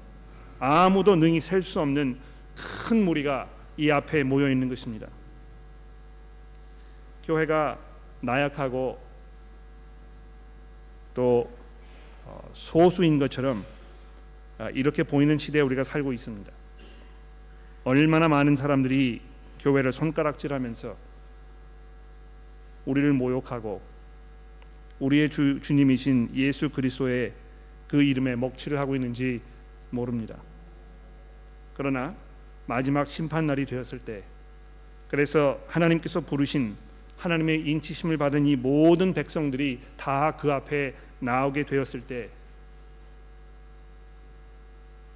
아무도 0.58 1.14
능히 1.14 1.40
셀 1.40 1.62
수 1.62 1.80
없는 1.80 2.18
큰 2.56 3.04
무리가 3.04 3.48
이 3.76 3.90
앞에 3.90 4.22
모여 4.22 4.50
있는 4.50 4.68
것입니다. 4.68 5.08
교회가 7.24 7.78
나약하고 8.20 8.98
또 11.14 11.50
어, 12.24 12.50
소수인 12.52 13.18
것처럼 13.18 13.64
아, 14.58 14.70
이렇게 14.70 15.02
보이는 15.02 15.36
시대에 15.36 15.62
우리가 15.62 15.84
살고 15.84 16.12
있습니다. 16.12 16.50
얼마나 17.84 18.28
많은 18.28 18.56
사람들이 18.56 19.20
교회를 19.60 19.92
손가락질하면서 19.92 20.96
우리를 22.86 23.12
모욕하고 23.12 23.82
우리의 25.00 25.28
주, 25.30 25.60
주님이신 25.60 26.30
예수 26.34 26.70
그리스도의 26.70 27.32
그 27.88 28.02
이름에 28.02 28.36
먹칠을 28.36 28.78
하고 28.78 28.94
있는지 28.94 29.40
모릅니다. 29.90 30.36
그러나 31.74 32.14
마지막 32.66 33.06
심판 33.08 33.46
날이 33.46 33.66
되었을 33.66 34.00
때 34.00 34.22
그래서 35.08 35.60
하나님께서 35.68 36.20
부르신 36.20 36.76
하나님의 37.18 37.68
인치심을 37.68 38.16
받은 38.18 38.46
이 38.46 38.56
모든 38.56 39.14
백성들이 39.14 39.80
다 39.96 40.36
그 40.38 40.52
앞에 40.52 40.94
나오게 41.20 41.64
되었을 41.66 42.02
때 42.02 42.28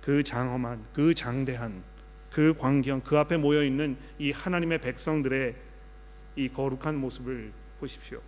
그 0.09 0.23
장엄한 0.23 0.83
그 0.95 1.13
장대한 1.13 1.83
그 2.33 2.55
광경 2.57 3.03
그 3.03 3.19
앞에 3.19 3.37
모여 3.37 3.63
있는 3.63 3.95
이 4.19 4.31
하나님의 4.33 4.81
백성들의 4.81 5.55
이 6.37 6.49
거룩한 6.49 6.97
모습을 6.97 7.53
보십시오. 7.79 8.19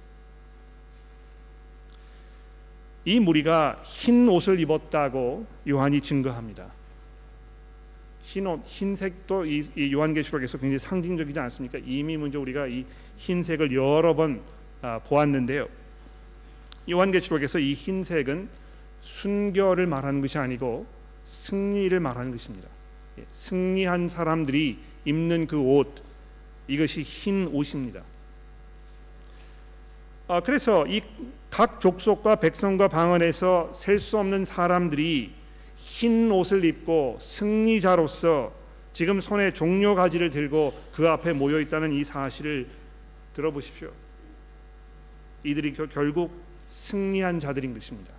이 3.06 3.18
무리가 3.18 3.80
흰 3.83 4.28
옷을 4.28 4.61
입었다고 4.61 5.46
요한이 5.66 6.02
증거합니다. 6.02 6.70
흰 8.31 8.47
옷, 8.47 8.61
흰색도 8.64 9.47
이, 9.47 9.69
이 9.77 9.93
요한계시록에서 9.93 10.59
굉장히 10.59 10.79
상징적이지 10.79 11.38
않습니까? 11.40 11.79
이미 11.85 12.16
먼저 12.16 12.38
우리가 12.38 12.66
이 12.66 12.85
흰색을 13.16 13.75
여러 13.75 14.14
번 14.14 14.40
아, 14.83 15.01
보았는데요. 15.01 15.69
요한계시록에서 16.88 17.59
이 17.59 17.75
흰색은 17.75 18.49
순결을 19.01 19.87
말하는 19.87 20.21
것이 20.21 20.38
아니고 20.38 20.87
승리를 21.25 21.99
말하는 21.99 22.31
것입니다. 22.31 22.69
예, 23.19 23.25
승리한 23.33 24.09
사람들이 24.09 24.79
입는 25.05 25.47
그 25.47 25.59
옷, 25.59 26.03
이것이 26.69 27.03
흰 27.03 27.49
옷입니다. 27.49 28.03
아, 30.29 30.40
그래서 30.40 30.87
이 30.87 31.01
각 31.51 31.81
족속과 31.81 32.37
백성과 32.37 32.88
방언에서 32.88 33.73
셀 33.75 33.99
수 33.99 34.19
없는 34.19 34.45
사람들이 34.45 35.33
흰 36.01 36.31
옷을 36.31 36.65
입고 36.65 37.19
승리자로서 37.21 38.55
지금 38.95 39.21
손에 39.21 39.53
종려 39.53 39.95
가지를 39.95 40.31
들고 40.31 40.73
그 40.95 41.07
앞에 41.07 41.35
모여 41.35 41.61
있다는 41.61 41.93
이 41.93 42.05
사실을 42.05 42.67
들어보십시오. 43.35 43.91
이들이 45.45 45.75
결국 45.75 46.33
승리한 46.69 47.39
자들인 47.39 47.75
것입니다. 47.75 48.15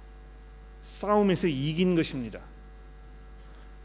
싸움에서 0.84 1.48
이긴 1.48 1.96
것입니다. 1.96 2.40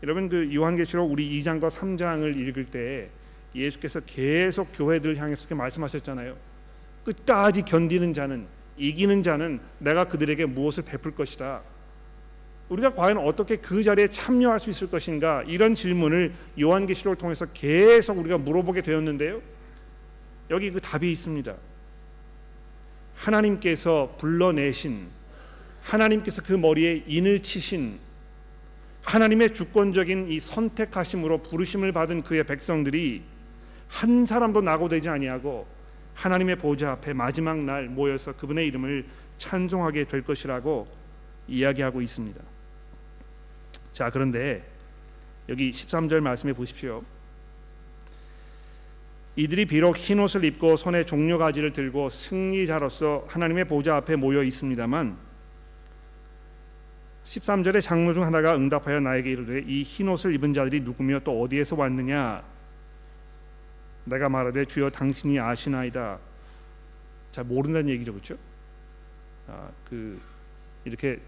여러분 0.03 0.29
그 0.29 0.55
요한계시록 0.55 1.11
우리 1.11 1.43
2장과 1.43 1.71
3장을 1.71 2.37
읽을 2.37 2.67
때 2.67 3.09
예수께서 3.55 4.01
계속 4.01 4.69
교회들 4.75 5.17
향해서 5.17 5.47
그렇게 5.47 5.55
말씀하셨잖아요. 5.55 6.37
끝까지 7.05 7.63
견디는 7.63 8.13
자는 8.13 8.47
이기는 8.77 9.23
자는 9.23 9.59
내가 9.79 10.05
그들에게 10.05 10.45
무엇을 10.45 10.85
베풀 10.85 11.15
것이다. 11.15 11.63
우리가 12.69 12.95
과연 12.95 13.19
어떻게 13.19 13.57
그 13.57 13.83
자리에 13.83 14.09
참여할 14.09 14.59
수 14.59 14.71
있을 14.71 14.91
것인가 14.91 15.43
이런 15.47 15.75
질문을 15.75 16.33
요한계시록을 16.61 17.17
통해서 17.17 17.47
계속 17.47 18.19
우리가 18.19 18.39
물어보게 18.39 18.83
되었는데요. 18.83 19.41
여기 20.51 20.71
그 20.71 20.81
답이 20.81 21.11
있습니다. 21.11 21.55
하나님께서 23.17 24.17
불러내신 24.19 25.09
하나님께서 25.83 26.43
그 26.43 26.53
머리에 26.53 27.05
인을 27.07 27.43
치신 27.43 27.99
하나님의 29.03 29.55
주권적인 29.55 30.33
이 30.33 30.41
선택하심으로 30.41 31.43
부르심을 31.43 31.93
받은 31.93 32.23
그의 32.23 32.45
백성들이 32.45 33.23
한 33.89 34.27
사람도 34.27 34.63
낙오되지 34.63 35.09
아니하고 35.09 35.67
하나님의 36.15 36.57
보좌 36.57 36.93
앞에 36.93 37.13
마지막 37.13 37.59
날 37.59 37.85
모여서 37.85 38.33
그분의 38.33 38.67
이름을 38.67 39.05
찬송하게 39.39 40.05
될 40.05 40.23
것이라고 40.23 40.89
이야기하고 41.47 42.03
있습니다. 42.03 42.56
자, 43.97 44.11
그런데 44.11 44.63
여기 45.49 45.71
13절 45.71 46.21
말씀해 46.21 46.53
보십시오. 46.53 47.03
이들이 49.37 49.65
비록 49.65 49.97
흰 49.97 50.21
옷을 50.21 50.45
입고 50.45 50.77
손에 50.77 51.07
종려 51.07 51.39
가지를 51.39 51.73
들고 51.73 52.11
승리자로서 52.11 53.25
하나님의 53.27 53.65
보좌 53.65 53.97
앞에 53.97 54.17
모여 54.17 54.43
있습니다만 54.43 55.17
13절의 57.25 57.81
장로 57.81 58.13
중 58.13 58.25
하나가 58.25 58.55
응답하여 58.55 59.01
나에게 59.01 59.31
이르되 59.31 59.65
이 59.67 59.83
흰 59.83 60.09
옷을 60.09 60.35
입은 60.35 60.53
자들이 60.53 60.81
누구며 60.81 61.21
또 61.21 61.41
어디에서 61.41 61.77
왔느냐 61.77 62.43
내가 64.05 64.29
말하되 64.29 64.67
주여 64.67 64.91
당신이 64.91 65.41
아시나이다 65.41 66.19
잘 67.33 67.45
모른다는 67.45 67.89
얘기죠 67.89 68.13
그렇죠? 68.13 68.37
아, 69.49 69.71
그 69.89 70.21
이렇게 70.85 71.19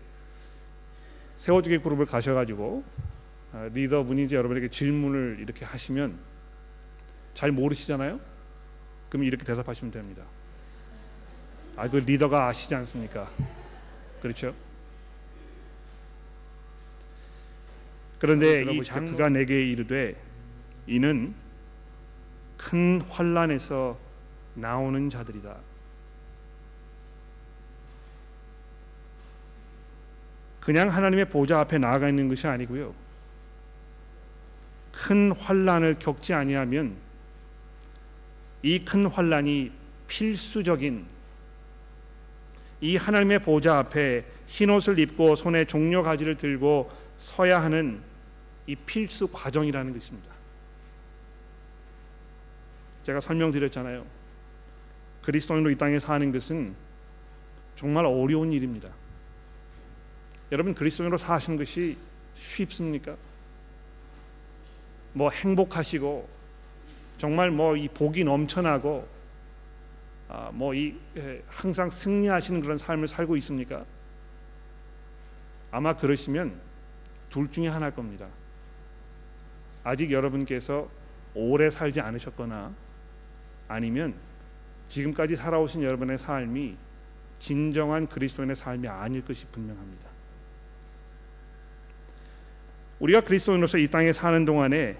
세워주기 1.38 1.78
그룹을 1.78 2.04
가셔가지고 2.04 2.82
아, 3.52 3.70
리더 3.72 4.02
분이 4.02 4.24
이제 4.24 4.36
여러분에게 4.36 4.68
질문을 4.68 5.38
이렇게 5.38 5.64
하시면 5.64 6.18
잘 7.32 7.52
모르시잖아요. 7.52 8.20
그럼 9.08 9.24
이렇게 9.24 9.44
대답하시면 9.44 9.92
됩니다. 9.92 10.24
아, 11.76 11.88
그 11.88 11.98
리더가 11.98 12.48
아시지 12.48 12.74
않습니까? 12.74 13.30
그렇죠? 14.20 14.52
그런데 18.18 18.62
이 18.62 18.64
들어보시죠. 18.64 18.84
장 18.84 19.06
그가 19.06 19.28
내게 19.28 19.64
이르되 19.64 20.20
이는 20.88 21.34
큰 22.56 23.00
환란에서 23.02 23.96
나오는 24.54 25.08
자들이다. 25.08 25.56
그냥 30.68 30.90
하나님의 30.90 31.30
보좌 31.30 31.60
앞에 31.60 31.78
나아가 31.78 32.10
있는 32.10 32.28
것이 32.28 32.46
아니고요. 32.46 32.94
큰 34.92 35.32
환란을 35.32 35.98
겪지 35.98 36.34
아니하면 36.34 36.94
이 38.62 38.84
큰 38.84 39.06
환란이 39.06 39.72
필수적인 40.08 41.06
이 42.82 42.96
하나님의 42.98 43.38
보좌 43.38 43.78
앞에 43.78 44.26
흰 44.46 44.68
옷을 44.68 44.98
입고 44.98 45.36
손에 45.36 45.64
종려 45.64 46.02
가지를 46.02 46.36
들고 46.36 46.90
서야 47.16 47.62
하는 47.62 48.02
이 48.66 48.76
필수 48.76 49.26
과정이라는 49.28 49.94
것입니다. 49.94 50.34
제가 53.04 53.20
설명드렸잖아요. 53.20 54.04
그리스도인으로 55.22 55.70
이 55.70 55.78
땅에 55.78 55.98
사는 55.98 56.30
것은 56.30 56.74
정말 57.74 58.04
어려운 58.04 58.52
일입니다. 58.52 58.90
여러분 60.50 60.74
그리스도인으로 60.74 61.18
사시는 61.18 61.58
것이 61.58 61.96
쉽습니까? 62.34 63.16
뭐 65.12 65.30
행복하시고 65.30 66.28
정말 67.18 67.50
뭐 67.50 67.76
이 67.76 67.88
복이 67.88 68.24
넘쳐나고 68.24 69.06
아, 70.28 70.50
뭐이 70.52 70.94
항상 71.48 71.90
승리하시는 71.90 72.60
그런 72.60 72.76
삶을 72.76 73.08
살고 73.08 73.36
있습니까? 73.38 73.84
아마 75.70 75.96
그러시면 75.96 76.60
둘 77.30 77.50
중에 77.50 77.68
하나일 77.68 77.94
겁니다. 77.94 78.26
아직 79.84 80.10
여러분께서 80.10 80.88
오래 81.34 81.70
살지 81.70 82.00
않으셨거나 82.00 82.74
아니면 83.68 84.14
지금까지 84.88 85.36
살아오신 85.36 85.82
여러분의 85.82 86.18
삶이 86.18 86.76
진정한 87.38 88.06
그리스도인의 88.06 88.56
삶이 88.56 88.88
아닐 88.88 89.24
것이 89.24 89.46
분명합니다. 89.46 90.07
우리가 93.00 93.20
그리스도인으로서 93.20 93.78
이 93.78 93.88
땅에 93.88 94.12
사는 94.12 94.44
동안에 94.44 94.96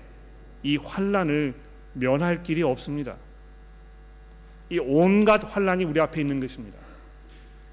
이 0.63 0.77
환란을 0.77 1.55
면할 1.95 2.43
길이 2.43 2.63
없습니다. 2.63 3.17
이 4.71 4.79
온갖 4.79 5.43
환란이 5.45 5.85
우리 5.85 6.01
앞에 6.01 6.21
있는 6.21 6.41
것입니다. 6.41 6.79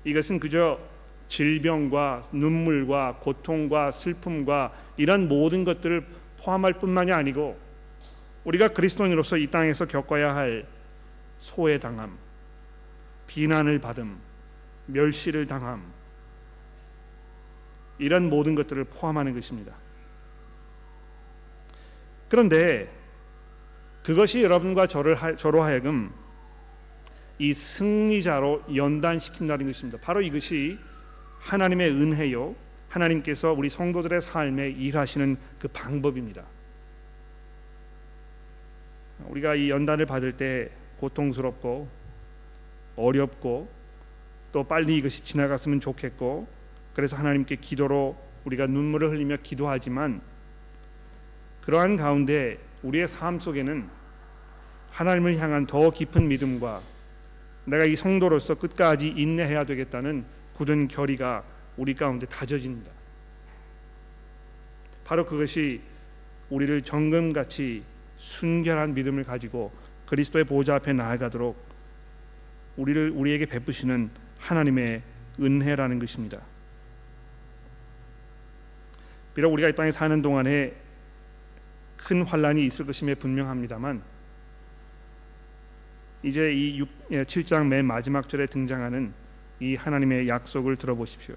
이것은 0.03 0.39
그저 0.39 0.79
질병과 1.27 2.23
눈물과 2.31 3.17
고통과 3.21 3.91
슬픔과 3.91 4.71
이런 4.97 5.27
모든 5.27 5.63
것들을 5.63 6.05
포함할 6.39 6.73
뿐만이 6.73 7.11
아니고 7.11 7.57
우리가 8.45 8.69
그리스도인으로서 8.69 9.37
이 9.37 9.47
땅에서 9.47 9.87
겪어야 9.87 10.35
할 10.35 10.67
소외 11.37 11.79
당함, 11.79 12.15
비난을 13.27 13.79
받음, 13.79 14.17
멸시를 14.85 15.47
당함 15.47 15.83
이런 17.97 18.29
모든 18.29 18.55
것들을 18.55 18.83
포함하는 18.85 19.33
것입니다. 19.33 19.73
그런데 22.29 22.89
그것이 24.03 24.43
여러분과 24.43 24.87
저를 24.87 25.15
하, 25.15 25.35
저로 25.35 25.61
하여금 25.63 26.11
이 27.39 27.53
승리자로 27.53 28.63
연단시킨다는 28.75 29.65
것입니다. 29.65 29.99
바로 30.01 30.21
이것이 30.21 30.77
하나님의 31.39 31.91
은혜요. 31.91 32.55
하나님께서 32.89 33.51
우리 33.51 33.69
성도들의 33.69 34.21
삶에 34.21 34.69
일하시는 34.69 35.35
그 35.59 35.67
방법입니다. 35.67 36.43
우리가 39.27 39.55
이 39.55 39.69
연단을 39.69 40.05
받을 40.05 40.31
때 40.33 40.69
고통스럽고 40.99 41.87
어렵고 42.95 43.69
또 44.51 44.63
빨리 44.63 44.97
이것이 44.97 45.25
지나갔으면 45.25 45.79
좋겠고 45.81 46.47
그래서 46.93 47.17
하나님께 47.17 47.57
기도로 47.57 48.15
우리가 48.45 48.67
눈물을 48.67 49.11
흘리며 49.11 49.37
기도하지만 49.43 50.21
그러한 51.65 51.97
가운데 51.97 52.59
우리의 52.83 53.07
삶 53.07 53.39
속에는 53.39 53.87
하나님을 54.91 55.37
향한 55.37 55.65
더 55.65 55.89
깊은 55.89 56.27
믿음과 56.27 56.81
내가 57.65 57.85
이 57.85 57.95
성도로서 57.95 58.55
끝까지 58.55 59.07
인내해야 59.09 59.65
되겠다는 59.65 60.23
굳은 60.53 60.87
결의가 60.87 61.43
우리 61.75 61.95
가운데 61.95 62.27
다져집니다. 62.27 62.91
바로 65.05 65.25
그것이 65.25 65.81
우리를 66.49 66.83
정금같이 66.83 67.83
순결한 68.17 68.93
믿음을 68.93 69.23
가지고 69.23 69.71
그리스도의 70.05 70.45
보좌 70.45 70.75
앞에 70.75 70.93
나아가도록 70.93 71.57
우리를 72.77 73.09
우리에게 73.09 73.47
베푸시는 73.47 74.09
하나님의 74.39 75.01
은혜라는 75.39 75.99
것입니다. 75.99 76.39
비록 79.33 79.51
우리가 79.51 79.69
이 79.69 79.75
땅에 79.75 79.91
사는 79.91 80.21
동안에 80.21 80.84
큰 82.05 82.21
환란이 82.21 82.63
있을 82.67 82.85
것임에 82.85 83.15
분명합니다만 83.15 83.99
이제 86.21 86.53
이 86.53 86.77
6, 86.77 87.09
7장 87.09 87.65
맨 87.65 87.83
마지막 87.83 88.29
절에 88.29 88.45
등장하는 88.45 89.11
이 89.59 89.75
하나님의 89.75 90.27
약속을 90.27 90.75
들어보십시오. 90.75 91.35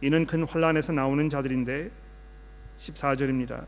이는 0.00 0.26
큰 0.26 0.42
환란에서 0.42 0.92
나오는 0.92 1.30
자들인데 1.30 1.88
14절입니다. 2.78 3.64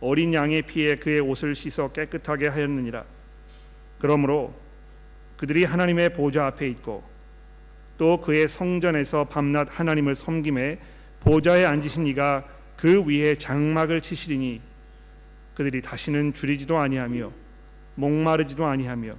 어린 0.00 0.32
양의 0.32 0.62
피에 0.62 0.96
그의 0.96 1.20
옷을 1.20 1.54
씻어 1.54 1.92
깨끗하게 1.92 2.48
하였느니라. 2.48 3.04
그러므로 3.98 4.54
그들이 5.36 5.64
하나님의 5.64 6.14
보좌 6.14 6.46
앞에 6.46 6.66
있고 6.68 7.04
또 7.98 8.22
그의 8.22 8.48
성전에서 8.48 9.24
밤낮 9.24 9.68
하나님을 9.70 10.14
섬김에 10.14 10.78
보좌에 11.20 11.66
앉으신 11.66 12.06
이가 12.06 12.57
그 12.78 13.04
위에 13.04 13.36
장막을 13.36 14.00
치시리니 14.00 14.60
그들이 15.54 15.82
다시는 15.82 16.32
줄이지도 16.32 16.78
아니하며 16.78 17.32
목마르지도 17.96 18.64
아니하며 18.64 19.16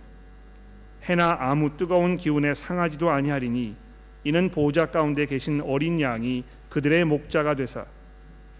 해나 1.03 1.37
아무 1.39 1.75
뜨거운 1.75 2.15
기운에 2.15 2.53
상하지도 2.53 3.09
아니하리니 3.09 3.75
이는 4.23 4.49
보좌 4.49 4.85
가운데 4.85 5.25
계신 5.25 5.59
어린 5.59 5.99
양이 5.99 6.45
그들의 6.69 7.03
목자가 7.03 7.55
되사 7.55 7.85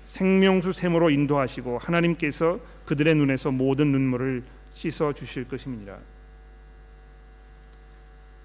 생명수 0.03 0.73
샘으로 0.73 1.09
인도하시고 1.09 1.77
하나님께서 1.77 2.59
그들의 2.85 3.15
눈에서 3.15 3.51
모든 3.51 3.93
눈물을 3.93 4.43
씻어 4.73 5.13
주실 5.13 5.47
것입니다. 5.47 5.97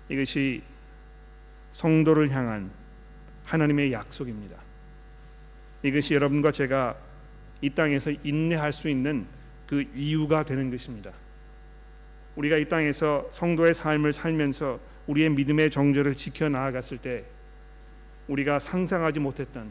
이것이 0.09 0.62
성도를 1.73 2.31
향한 2.31 2.71
하나님의 3.45 3.93
약속입니다. 3.93 4.63
이것이 5.85 6.14
여러분과 6.14 6.51
제가 6.51 6.97
이 7.61 7.70
땅에서 7.70 8.11
인내할 8.25 8.73
수 8.73 8.88
있는 8.88 9.27
그 9.66 9.85
이유가 9.94 10.42
되는 10.42 10.70
것입니다. 10.70 11.12
우리가 12.37 12.57
이 12.57 12.68
땅에서 12.68 13.29
성도의 13.31 13.75
삶을 13.75 14.14
살면서 14.14 14.81
우리의 15.07 15.29
믿음의 15.31 15.70
정절을 15.70 16.16
지켜 16.16 16.49
나아갔을 16.49 16.99
때 16.99 17.25
우리가 18.29 18.59
상상하지 18.59 19.20
못했던 19.20 19.70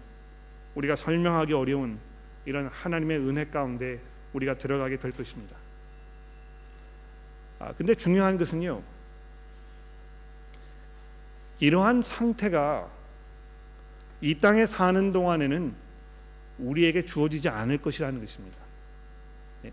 우리가 0.75 0.95
설명하기 0.95 1.53
어려운 1.53 1.97
이런 2.45 2.67
하나님의 2.67 3.17
은혜 3.17 3.45
가운데 3.45 3.99
우리가 4.33 4.55
들어가게 4.59 4.97
될 4.97 5.11
것입니다. 5.11 5.57
아, 7.57 7.73
근데 7.73 7.95
중요한 7.95 8.37
것은요. 8.37 8.83
이러한 11.59 12.03
상태가 12.03 12.87
이 14.21 14.35
땅에 14.39 14.67
사는 14.67 15.11
동안에는 15.11 15.82
우리에게 16.59 17.05
주어지지 17.05 17.49
않을 17.49 17.79
것이라는 17.79 18.19
것입니다. 18.19 18.57
예. 19.65 19.71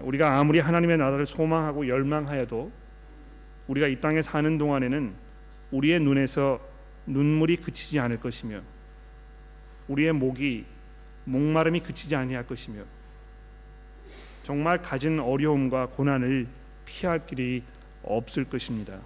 우리가 0.00 0.38
아무리 0.38 0.58
하나님의 0.58 0.98
나라를 0.98 1.26
소망하고 1.26 1.88
열망하여도 1.88 2.72
우리가 3.68 3.88
이 3.88 4.00
땅에 4.00 4.22
사는 4.22 4.58
동안에는 4.58 5.14
우리의 5.70 6.00
눈에서 6.00 6.60
눈물이 7.06 7.56
그치지 7.56 7.98
않을 8.00 8.20
것이며 8.20 8.60
우리의 9.88 10.12
목이 10.12 10.64
목마름이 11.24 11.80
그치지 11.80 12.16
아니할 12.16 12.46
것이며 12.46 12.82
정말 14.42 14.82
가진 14.82 15.20
어려움과 15.20 15.86
고난을 15.86 16.46
피할 16.84 17.26
길이 17.26 17.62
없을 18.02 18.44
것입니다. 18.44 19.00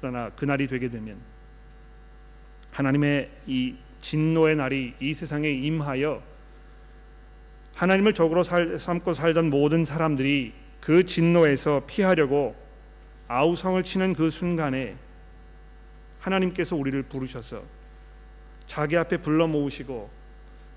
그러나 0.00 0.30
그날이 0.30 0.66
되게 0.66 0.88
되면 0.88 1.18
하나님의 2.72 3.30
이 3.46 3.74
진노의 4.00 4.56
날이 4.56 4.94
이 5.00 5.14
세상에 5.14 5.50
임하여 5.50 6.22
하나님을 7.74 8.14
적으로 8.14 8.42
살, 8.42 8.78
삼고 8.78 9.14
살던 9.14 9.50
모든 9.50 9.84
사람들이 9.84 10.52
그 10.80 11.04
진노에서 11.04 11.84
피하려고 11.86 12.54
아우성을 13.28 13.82
치는 13.84 14.14
그 14.14 14.30
순간에 14.30 14.96
하나님께서 16.20 16.76
우리를 16.76 17.02
부르셔서 17.04 17.62
자기 18.66 18.96
앞에 18.96 19.18
불러 19.18 19.46
모으시고 19.46 20.10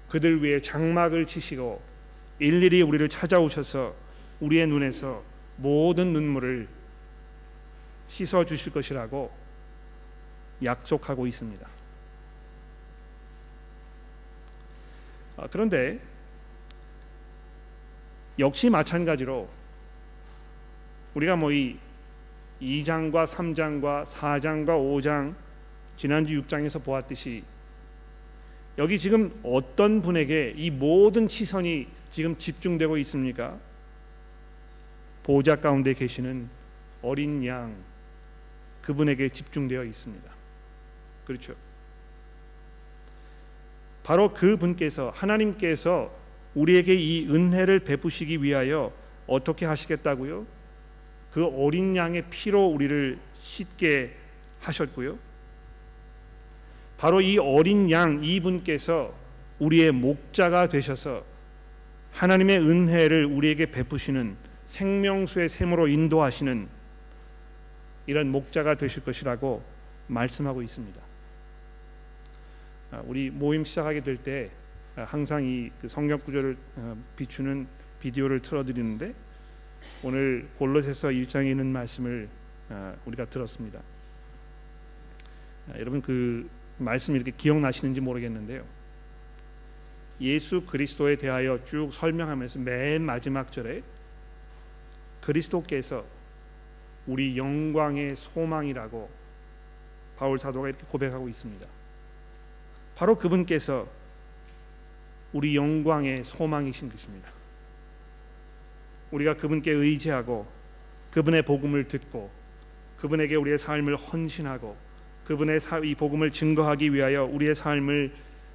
그들 0.10 0.44
위해 0.44 0.62
장막을 0.62 1.26
치시고 1.26 1.82
일일이 2.40 2.82
우리를 2.82 3.08
찾아오셔서 3.10 3.94
우리의 4.40 4.68
눈에서 4.68 5.24
모든 5.58 6.14
눈물을 6.14 6.68
씻어 8.08 8.46
주실 8.46 8.72
것이라고 8.72 9.32
약속하고 10.64 11.28
있습니다. 11.28 11.73
그런데 15.52 16.00
역시 18.40 18.70
마찬가지로 18.70 19.50
우리가 21.16 21.36
뭐 21.36 21.52
이 21.52 21.78
2장과 22.82 23.26
3장과 23.26 24.06
4장과 24.06 24.68
5장 24.68 25.36
지난주 25.98 26.42
6장에서 26.42 26.82
보았듯이 26.82 27.44
여기 28.78 28.98
지금 28.98 29.38
어떤 29.44 30.02
분에게 30.02 30.54
이 30.56 30.72
모든 30.72 31.28
시선이 31.28 31.88
지금 32.10 32.38
집중되고 32.38 32.98
있습니까? 33.00 33.60
보좌 35.24 35.58
가운데 35.58 35.94
계시는 35.94 36.50
어린 37.02 37.46
양 37.46 37.76
그분에게 38.82 39.30
집중되어 39.30 39.84
있습니다. 39.84 40.32
그렇죠. 41.26 41.56
바로 44.04 44.34
그 44.34 44.58
분께서 44.58 45.12
하나님께서 45.16 46.12
우리에게 46.56 46.94
이 46.94 47.28
은혜를 47.30 47.80
베푸시기 47.80 48.44
위하여 48.44 48.92
어떻게 49.28 49.66
하시겠다고요? 49.66 50.46
그 51.32 51.46
어린 51.46 51.96
양의 51.96 52.26
피로 52.30 52.68
우리를 52.68 53.18
씻게 53.40 54.14
하셨고요. 54.60 55.18
바로 56.98 57.22
이 57.22 57.38
어린 57.38 57.90
양 57.92 58.24
이분께서 58.24 59.14
우리의 59.60 59.92
목자가 59.92 60.68
되셔서 60.68 61.24
하나님의 62.12 62.60
은혜를 62.60 63.26
우리에게 63.26 63.72
베푸시는 63.72 64.36
생명수의 64.66 65.50
샘으로 65.50 65.88
인도하시는 65.88 66.68
이런 68.06 68.30
목자가 68.30 68.76
되실 68.76 69.04
것이라고 69.04 69.64
말씀하고 70.08 70.62
있습니다. 70.62 71.03
아, 72.94 73.02
우리 73.06 73.32
모임 73.32 73.66
시작하게 73.66 74.02
될때 74.02 74.52
아, 74.96 75.04
항상 75.04 75.44
이그 75.44 75.88
성경 75.88 76.20
구절을 76.20 76.56
어, 76.76 76.96
비추는 77.18 77.66
비디오를 78.00 78.40
틀어드리는데 78.40 79.16
오늘 80.04 80.48
골로새서 80.60 81.08
1장에 81.08 81.50
있는 81.50 81.66
말씀을 81.68 82.30
아, 82.70 82.96
우리가 83.06 83.26
들었습니다. 83.26 83.82
여러분 85.80 86.02
그 86.04 86.48
말씀 86.78 87.16
이렇게 87.16 87.32
기억나시는지 87.32 88.00
모르겠는데요. 88.00 88.64
예수 90.22 90.62
그리스도에 90.62 91.16
대하여 91.16 91.64
쭉 91.64 91.92
설명하면서 91.92 92.60
맨 92.60 93.02
마지막 93.02 93.52
절에 93.52 93.82
그리스도께서 95.22 96.06
우리 97.08 97.38
영광의 97.38 98.16
소망이라고 98.16 99.10
바울 100.18 100.38
사도가 100.38 100.70
이렇게 100.70 100.86
고백하고 100.86 101.28
있습니다. 101.28 101.66
바로 102.96 103.16
그분께서 103.16 103.88
우리 105.32 105.56
영광의 105.56 106.24
소망이신 106.24 106.90
것입니다. 106.90 107.30
우리가 109.12 109.36
그분께 109.36 109.72
의지하고 109.72 110.48
그분의 111.12 111.44
복음을 111.44 111.88
듣고 111.88 112.32
그분에게 112.98 113.36
우리의 113.36 113.58
삶을 113.58 113.96
헌신하고 113.96 114.76
그분의 115.26 115.60
이 115.86 115.96
복음을 115.96 116.32
증거하기 116.32 116.94
위하여 116.94 117.26
우리의 117.26 117.56
삶을 117.56 118.12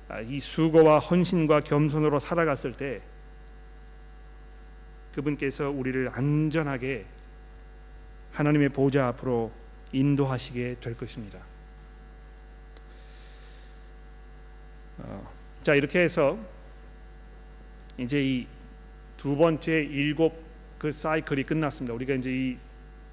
아, 0.09 0.21
이 0.21 0.41
수고와 0.41 0.99
헌신과 0.99 1.65
겸손으로 1.65 2.19
살아갔을 2.19 2.73
때 2.73 3.03
그분께서 5.15 5.71
우리를 5.71 6.11
안전하게 6.13 7.05
하나님의 8.33 8.71
보좌 8.71 9.09
앞으로 9.09 9.53
인도하시게 9.93 10.77
될 10.81 10.97
것입니다. 10.97 11.41
어, 14.99 15.33
자 15.63 15.75
이렇게 15.75 16.01
해서 16.01 16.39
이제 17.99 18.23
이 18.23 18.59
두 19.19 19.37
번째 19.37 19.83
일곱 19.83 20.41
그 20.79 20.93
사이클이 20.93 21.43
끝났습니다. 21.43 21.93
우리가 21.93 22.15
이제 22.15 22.31
이 22.31 22.57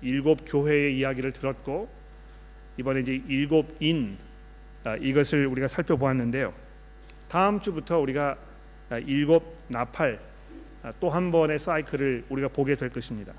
일곱 0.02 0.42
교회의 0.46 0.96
이야기를 1.00 1.34
들었고 1.34 1.90
이번에 2.78 3.00
이제 3.00 3.22
일곱 3.28 3.76
인 3.80 4.16
아, 4.84 4.96
이것을 4.98 5.48
우리가 5.48 5.68
살펴보았는데요. 5.68 6.54
다음 7.28 7.60
주부터 7.60 7.98
우리가 8.00 8.38
아, 8.92 9.00
일곱 9.00 9.58
나팔 9.68 10.20
아, 10.84 10.94
또한 11.00 11.32
번의 11.32 11.58
사이클을 11.58 12.26
우리가 12.30 12.50
보게 12.50 12.76
될 12.76 12.90
것입니다. 12.90 13.34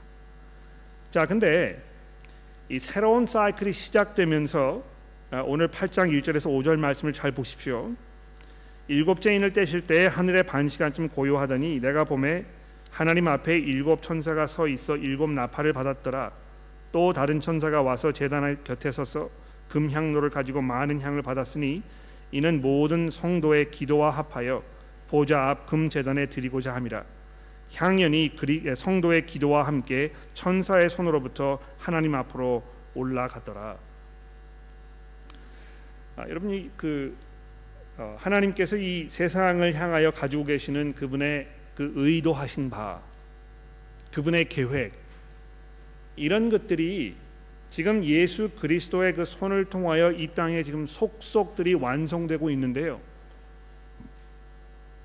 자, 1.13 1.25
근데 1.25 1.81
이 2.69 2.81
새로운 2.81 3.27
사이클이 3.27 3.73
시작되면서 3.73 4.83
오늘 5.45 5.69
8장 5.69 6.11
1절에서 6.11 6.51
5절 6.51 6.79
말씀을 6.79 7.13
잘 7.13 7.31
보십시오. 7.31 7.95
일곱째 8.89 9.35
인을 9.35 9.53
떼실 9.53 9.83
때 9.83 10.07
하늘에 10.07 10.43
반 10.43 10.69
시간쯤 10.69 11.09
고요하더니 11.09 11.81
내가 11.81 12.05
봄에 12.05 12.45
하나님 12.91 13.27
앞에 13.27 13.59
일곱 13.59 14.01
천사가 14.01 14.47
서 14.47 14.69
있어 14.69 14.97
일곱 14.97 15.31
나팔을 15.31 15.73
받았더라. 15.73 16.31
또 16.93 17.13
다른 17.13 17.41
천사가 17.41 17.83
와서 17.83 18.13
제단 18.13 18.63
곁에 18.63 18.93
서서 18.93 19.29
금향로를 19.69 20.31
가지고 20.31 20.63
많은 20.63 21.01
향을 21.01 21.23
받았으니 21.23 21.83
이는 22.31 22.63
모든 22.63 23.11
성도의 23.11 23.71
기도와 23.71 24.11
합하여 24.11 24.63
보좌 25.09 25.51
앞 25.51 25.67
금 25.67 25.91
제단에 25.91 26.27
드리고자 26.27 26.75
함이라. 26.75 27.05
향연이 27.75 28.33
성도의 28.77 29.27
기도와 29.27 29.67
함께 29.67 30.13
천사의 30.35 30.89
손으로부터 30.89 31.59
하나님 31.79 32.15
앞으로 32.15 32.63
올라갔더라. 32.95 33.77
아, 36.17 36.29
여러분이 36.29 36.71
그 36.77 37.15
어, 37.19 37.26
하나님께서 37.97 38.77
이 38.77 39.09
세상을 39.09 39.75
향하여 39.75 40.11
가지고 40.11 40.45
계시는 40.45 40.95
그분의 40.95 41.49
그 41.75 41.93
의도하신 41.97 42.71
바, 42.71 43.01
그분의 44.13 44.49
계획 44.49 44.93
이런 46.17 46.51
것들이 46.51 47.15
지금 47.71 48.05
예수 48.05 48.51
그리스도의 48.59 49.15
그 49.15 49.25
손을 49.25 49.67
통하여 49.67 50.11
이 50.13 50.29
땅에 50.35 50.63
지금 50.63 50.87
속속들이 50.87 51.75
완성되고 51.75 52.51
있는데요. 52.51 53.01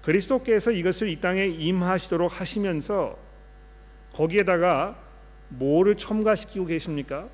그리스도께서 0.03 0.71
이것을 0.71 1.09
이 1.09 1.19
땅에 1.19 1.45
임하시도록 1.45 2.39
하시면서 2.39 3.17
거기에다가 4.13 4.97
뭐를 5.49 5.97
첨가시키고 5.97 6.65
계십니까? 6.65 7.27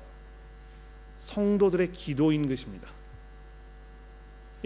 성도들의 1.18 1.92
기도인 1.92 2.48
것입니다. 2.48 2.97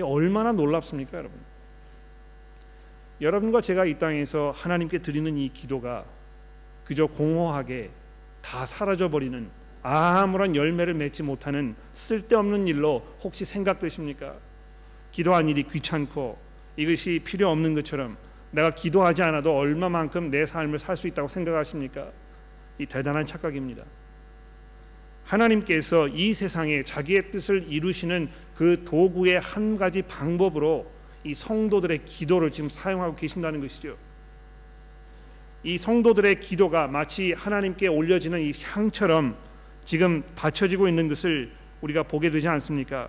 얼마나 0.01 0.53
놀랍습니까, 0.53 1.19
여러분? 1.19 1.39
여러분과 3.21 3.61
제가 3.61 3.85
이 3.85 3.99
땅에서 3.99 4.53
하나님께 4.57 4.99
드리는 4.99 5.37
이 5.37 5.53
기도가 5.53 6.05
그저 6.85 7.07
공허하게 7.07 7.91
다 8.41 8.67
사라져 8.67 9.09
버리는 9.11 9.49
아무런 9.83 10.57
열매를 10.57 10.95
맺지 10.95 11.23
못하는 11.23 11.75
쓸데없는 11.93 12.67
일로 12.69 13.03
혹시 13.23 13.45
생각되십니까? 13.45 14.35
기도한 15.13 15.49
일이 15.49 15.63
귀찮고 15.65 16.39
이것이 16.77 17.21
필요 17.25 17.51
없는 17.51 17.75
것처럼 17.75 18.17
내가 18.51 18.71
기도하지 18.71 19.23
않아도 19.23 19.57
얼마만큼 19.57 20.31
내 20.31 20.45
삶을 20.47 20.79
살 20.79 20.97
수 20.97 21.07
있다고 21.07 21.29
생각하십니까? 21.29 22.11
이 22.79 22.87
대단한 22.87 23.27
착각입니다. 23.27 23.85
하나님께서 25.33 26.09
이 26.09 26.35
세상에 26.35 26.83
자기의 26.83 27.31
뜻을 27.31 27.65
이루시는 27.69 28.29
그 28.55 28.83
도구의 28.85 29.41
한 29.41 29.79
가지 29.79 30.03
방법으로 30.03 30.87
이 31.25 31.35
성도들의 31.35 32.05
기도를 32.05 32.51
지금 32.51 32.69
사용하고 32.69 33.17
계신다는 33.17 33.61
것이죠. 33.61 33.97
이 35.63 35.79
성도들의 35.79 36.41
기도가 36.41 36.87
마치 36.87 37.33
하나님께 37.33 37.87
올려지는 37.87 38.41
이 38.41 38.53
향처럼 38.61 39.35
지금 39.85 40.23
받쳐지고 40.35 40.89
있는 40.89 41.09
것을 41.09 41.51
우리가 41.81 42.03
보게 42.03 42.31
되지 42.31 42.49
않습니까? 42.49 43.09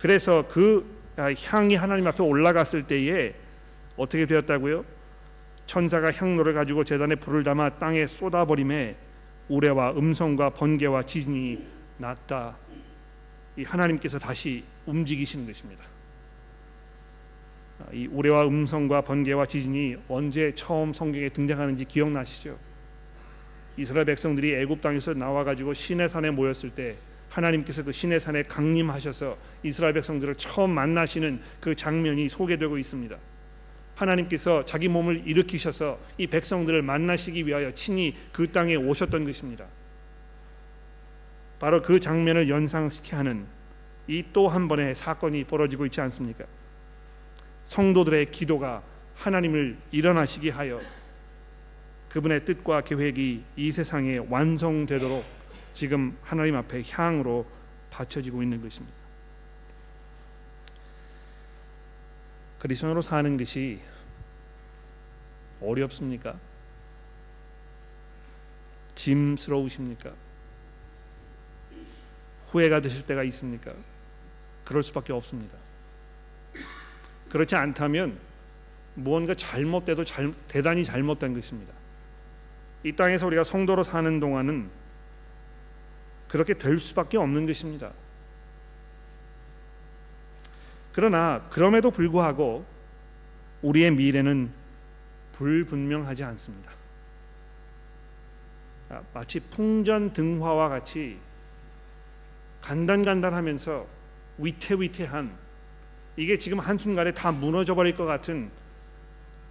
그래서 0.00 0.44
그 0.48 0.84
향이 1.16 1.76
하나님 1.76 2.06
앞에 2.08 2.22
올라갔을 2.22 2.82
때에 2.86 3.34
어떻게 3.96 4.26
되었다고요? 4.26 4.84
천사가 5.66 6.12
향로를 6.12 6.52
가지고 6.54 6.84
제단에 6.84 7.14
불을 7.14 7.44
담아 7.44 7.78
땅에 7.78 8.06
쏟아버림에 8.06 9.05
우레와 9.48 9.92
음성과 9.92 10.50
번개와 10.50 11.04
지진이 11.04 11.64
났다. 11.98 12.56
이 13.56 13.62
하나님께서 13.62 14.18
다시 14.18 14.64
움직이시는 14.86 15.46
것입니다. 15.46 15.84
이 17.92 18.06
우레와 18.06 18.46
음성과 18.46 19.02
번개와 19.02 19.46
지진이 19.46 19.96
언제 20.08 20.52
처음 20.54 20.92
성경에 20.92 21.28
등장하는지 21.28 21.84
기억나시죠? 21.84 22.58
이스라엘 23.76 24.06
백성들이 24.06 24.54
애굽 24.54 24.80
땅에서 24.80 25.14
나와 25.14 25.44
가지고 25.44 25.74
시내 25.74 26.08
산에 26.08 26.30
모였을 26.30 26.70
때 26.70 26.96
하나님께서 27.28 27.84
그 27.84 27.92
시내 27.92 28.18
산에 28.18 28.42
강림하셔서 28.42 29.36
이스라엘 29.62 29.92
백성들을 29.92 30.36
처음 30.36 30.70
만나시는 30.70 31.40
그 31.60 31.74
장면이 31.74 32.28
소개되고 32.28 32.78
있습니다. 32.78 33.16
하나님께서 33.96 34.64
자기 34.64 34.88
몸을 34.88 35.22
일으키셔서 35.26 35.98
이 36.18 36.26
백성들을 36.26 36.82
만나시기 36.82 37.46
위하여 37.46 37.72
친히 37.74 38.14
그 38.32 38.52
땅에 38.52 38.76
오셨던 38.76 39.24
것입니다. 39.24 39.66
바로 41.58 41.80
그 41.82 41.98
장면을 41.98 42.48
연상케 42.48 43.16
하는 43.16 43.46
이 44.08 44.22
또 44.32 44.48
한 44.48 44.68
번의 44.68 44.94
사건이 44.94 45.44
벌어지고 45.44 45.86
있지 45.86 46.00
않습니까? 46.02 46.44
성도들의 47.64 48.30
기도가 48.30 48.82
하나님을 49.16 49.76
일어나시게 49.90 50.50
하여 50.50 50.80
그분의 52.10 52.44
뜻과 52.44 52.82
계획이 52.82 53.42
이 53.56 53.72
세상에 53.72 54.18
완성되도록 54.18 55.24
지금 55.72 56.16
하나님 56.22 56.54
앞에 56.56 56.82
향으로 56.88 57.44
바쳐지고 57.90 58.42
있는 58.42 58.62
것입니다. 58.62 58.95
그리스도로 62.66 63.00
사는 63.00 63.36
것이 63.36 63.78
어렵습니까? 65.60 66.36
짐스러우십니까? 68.96 70.10
후회가 72.48 72.80
되실 72.80 73.06
때가 73.06 73.22
있습니까? 73.22 73.72
그럴 74.64 74.82
수밖에 74.82 75.12
없습니다. 75.12 75.56
그렇지 77.30 77.54
않다면 77.54 78.18
무언가 78.94 79.34
잘못돼도 79.36 80.02
잘, 80.02 80.34
대단히 80.48 80.84
잘못된 80.84 81.34
것입니다. 81.34 81.72
이 82.82 82.90
땅에서 82.96 83.28
우리가 83.28 83.44
성도로 83.44 83.84
사는 83.84 84.18
동안은 84.18 84.68
그렇게 86.26 86.54
될 86.54 86.80
수밖에 86.80 87.16
없는 87.16 87.46
것입니다. 87.46 87.92
그러나 90.96 91.42
그럼에도 91.50 91.90
불구하고 91.90 92.64
우리의 93.60 93.90
미래는 93.90 94.50
불분명하지 95.32 96.24
않습니다. 96.24 96.72
아, 98.88 99.02
마치 99.12 99.40
풍전등화와 99.40 100.70
같이 100.70 101.18
간단간단하면서 102.62 103.86
위태위태한 104.38 105.30
이게 106.16 106.38
지금 106.38 106.60
한순간에 106.60 107.12
다 107.12 107.30
무너져 107.30 107.74
버릴 107.74 107.94
것 107.94 108.06
같은 108.06 108.50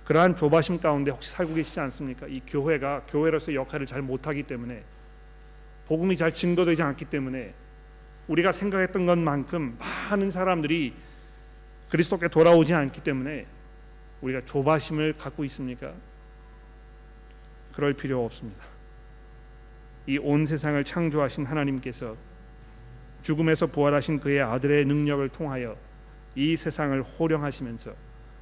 그러한 0.05 0.35
조바심 0.35 0.79
가운데 0.79 1.11
혹시 1.11 1.29
살고 1.29 1.53
계시지 1.53 1.79
않습니까? 1.79 2.25
이 2.25 2.41
교회가 2.47 3.03
교회로서 3.07 3.53
역할을 3.53 3.85
잘 3.85 4.01
못하기 4.01 4.43
때문에 4.43 4.83
복음이 5.85 6.17
잘 6.17 6.33
증거되지 6.33 6.81
않기 6.81 7.05
때문에 7.05 7.53
우리가 8.29 8.51
생각했던 8.51 9.05
것만큼 9.05 9.77
많은 9.77 10.31
사람들이 10.31 11.04
그리스도께 11.89 12.27
돌아오지 12.27 12.73
않기 12.73 13.01
때문에 13.03 13.45
우리가 14.21 14.45
조바심을 14.45 15.17
갖고 15.17 15.43
있습니까? 15.45 15.93
그럴 17.73 17.93
필요 17.93 18.23
없습니다. 18.25 18.63
이 20.07 20.17
온 20.17 20.45
세상을 20.45 20.83
창조하신 20.83 21.45
하나님께서 21.45 22.15
죽음에서 23.23 23.67
부활하신 23.67 24.19
그의 24.19 24.41
아들의 24.41 24.85
능력을 24.85 25.27
통하여 25.29 25.75
이 26.35 26.55
세상을 26.55 27.01
호령하시면서 27.01 27.93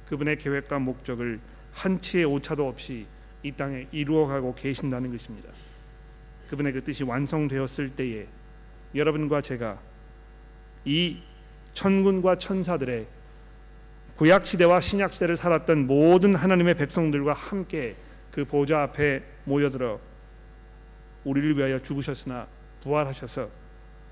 그분의 0.08 0.36
계획과 0.38 0.78
목적을 0.78 1.40
한치의 1.72 2.26
오차도 2.26 2.68
없이 2.68 3.06
이 3.42 3.52
땅에 3.52 3.86
이루어가고 3.92 4.54
계신다는 4.54 5.10
것입니다. 5.10 5.48
그분의 6.50 6.72
그 6.74 6.84
뜻이 6.84 7.02
완성되었을 7.04 7.96
때에 7.96 8.26
여러분과 8.94 9.40
제가 9.40 9.80
이 10.84 11.18
천군과 11.72 12.38
천사들의 12.38 13.06
구약 14.16 14.46
시대와 14.46 14.80
신약 14.80 15.12
시대를 15.12 15.36
살았던 15.36 15.86
모든 15.86 16.34
하나님의 16.34 16.74
백성들과 16.74 17.32
함께 17.32 17.96
그 18.30 18.44
보좌 18.44 18.82
앞에 18.82 19.22
모여들어 19.44 20.00
우리를 21.24 21.56
위하여 21.56 21.78
죽으셨으나 21.80 22.46
부활하셔서 22.82 23.48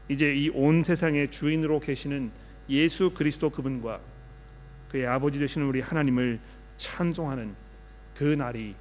이제 0.08 0.34
이 0.34 0.48
온 0.50 0.82
세상의 0.82 1.30
주인으로 1.30 1.78
계시는 1.80 2.30
예수 2.68 3.10
그리스도 3.14 3.50
그분과 3.50 4.00
그의 4.90 5.06
아버지 5.06 5.38
되시는 5.38 5.66
우리 5.66 5.80
하나님을 5.80 6.40
찬송하는 6.78 7.54
그 8.14 8.24
날이 8.24 8.74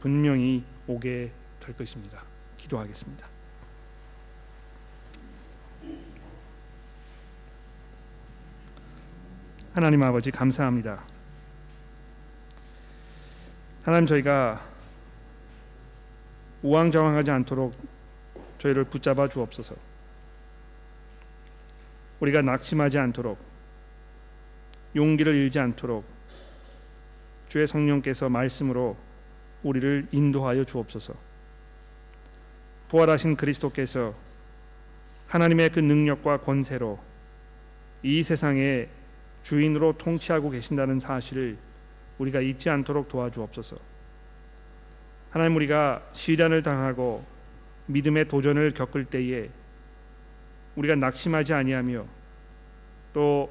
분명히 0.00 0.64
오게 0.86 1.30
될 1.60 1.76
것입니다. 1.76 2.22
기도하겠습니다. 2.56 3.35
하나님 9.76 10.02
아버지 10.02 10.30
감사합니다. 10.30 11.02
하나님 13.82 14.06
저희가 14.06 14.66
우왕좌왕하지 16.62 17.30
않도록 17.30 17.74
저희를 18.56 18.84
붙잡아 18.84 19.28
주옵소서. 19.28 19.74
우리가 22.20 22.40
낙심하지 22.40 22.96
않도록 22.96 23.36
용기를 24.94 25.34
잃지 25.34 25.58
않도록 25.58 26.06
주의 27.50 27.66
성령께서 27.66 28.30
말씀으로 28.30 28.96
우리를 29.62 30.06
인도하여 30.10 30.64
주옵소서. 30.64 31.12
부활하신 32.88 33.36
그리스도께서 33.36 34.14
하나님의 35.26 35.68
그 35.68 35.80
능력과 35.80 36.38
권세로 36.38 36.98
이 38.02 38.22
세상의 38.22 38.95
주인으로 39.46 39.92
통치하고 39.96 40.50
계신다는 40.50 40.98
사실을 40.98 41.56
우리가 42.18 42.40
잊지 42.40 42.68
않도록 42.68 43.06
도와주옵소서. 43.06 43.76
하나님 45.30 45.54
우리가 45.54 46.02
시련을 46.12 46.64
당하고 46.64 47.24
믿음의 47.86 48.26
도전을 48.26 48.72
겪을 48.72 49.04
때에 49.04 49.48
우리가 50.74 50.96
낙심하지 50.96 51.54
아니하며 51.54 52.04
또 53.12 53.48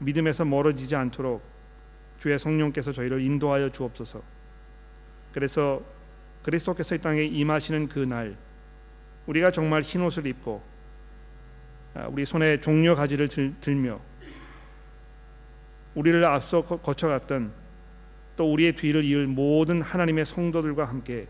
믿음에서 0.00 0.44
멀어지지 0.44 0.96
않도록 0.96 1.42
주의 2.18 2.38
성령께서 2.38 2.92
저희를 2.92 3.22
인도하여 3.22 3.70
주옵소서. 3.70 4.20
그래서 5.32 5.80
그리스도께서 6.42 6.96
이 6.96 6.98
땅에 6.98 7.22
임하시는 7.22 7.88
그 7.88 8.00
날 8.00 8.36
우리가 9.26 9.50
정말 9.50 9.80
흰 9.80 10.02
옷을 10.02 10.26
입고 10.26 10.62
아, 11.94 12.06
우리 12.08 12.26
손에 12.26 12.60
종려 12.60 12.94
가지를 12.94 13.28
들며 13.62 14.11
우리를 15.94 16.24
앞서 16.24 16.62
거쳐갔던 16.62 17.52
또 18.36 18.52
우리의 18.52 18.74
뒤를 18.76 19.04
이을 19.04 19.26
모든 19.26 19.82
하나님의 19.82 20.24
성도들과 20.24 20.86
함께 20.86 21.26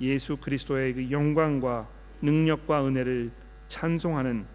예수 0.00 0.36
그리스도의 0.36 0.94
그 0.94 1.10
영광과 1.10 1.88
능력과 2.22 2.86
은혜를 2.86 3.30
찬송하는 3.68 4.46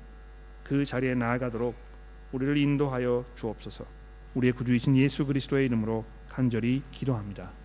그 0.64 0.86
자리에 0.86 1.16
나아가도록 1.16 1.76
우리를 2.32 2.58
인도하여 2.58 3.26
주옵소서. 3.36 3.86
우리의 4.36 4.54
구주이신 4.54 4.98
예수 4.98 5.26
그리스도의 5.26 5.66
이름으로 5.68 6.06
간절히 6.30 6.82
기도합니다. 6.92 7.59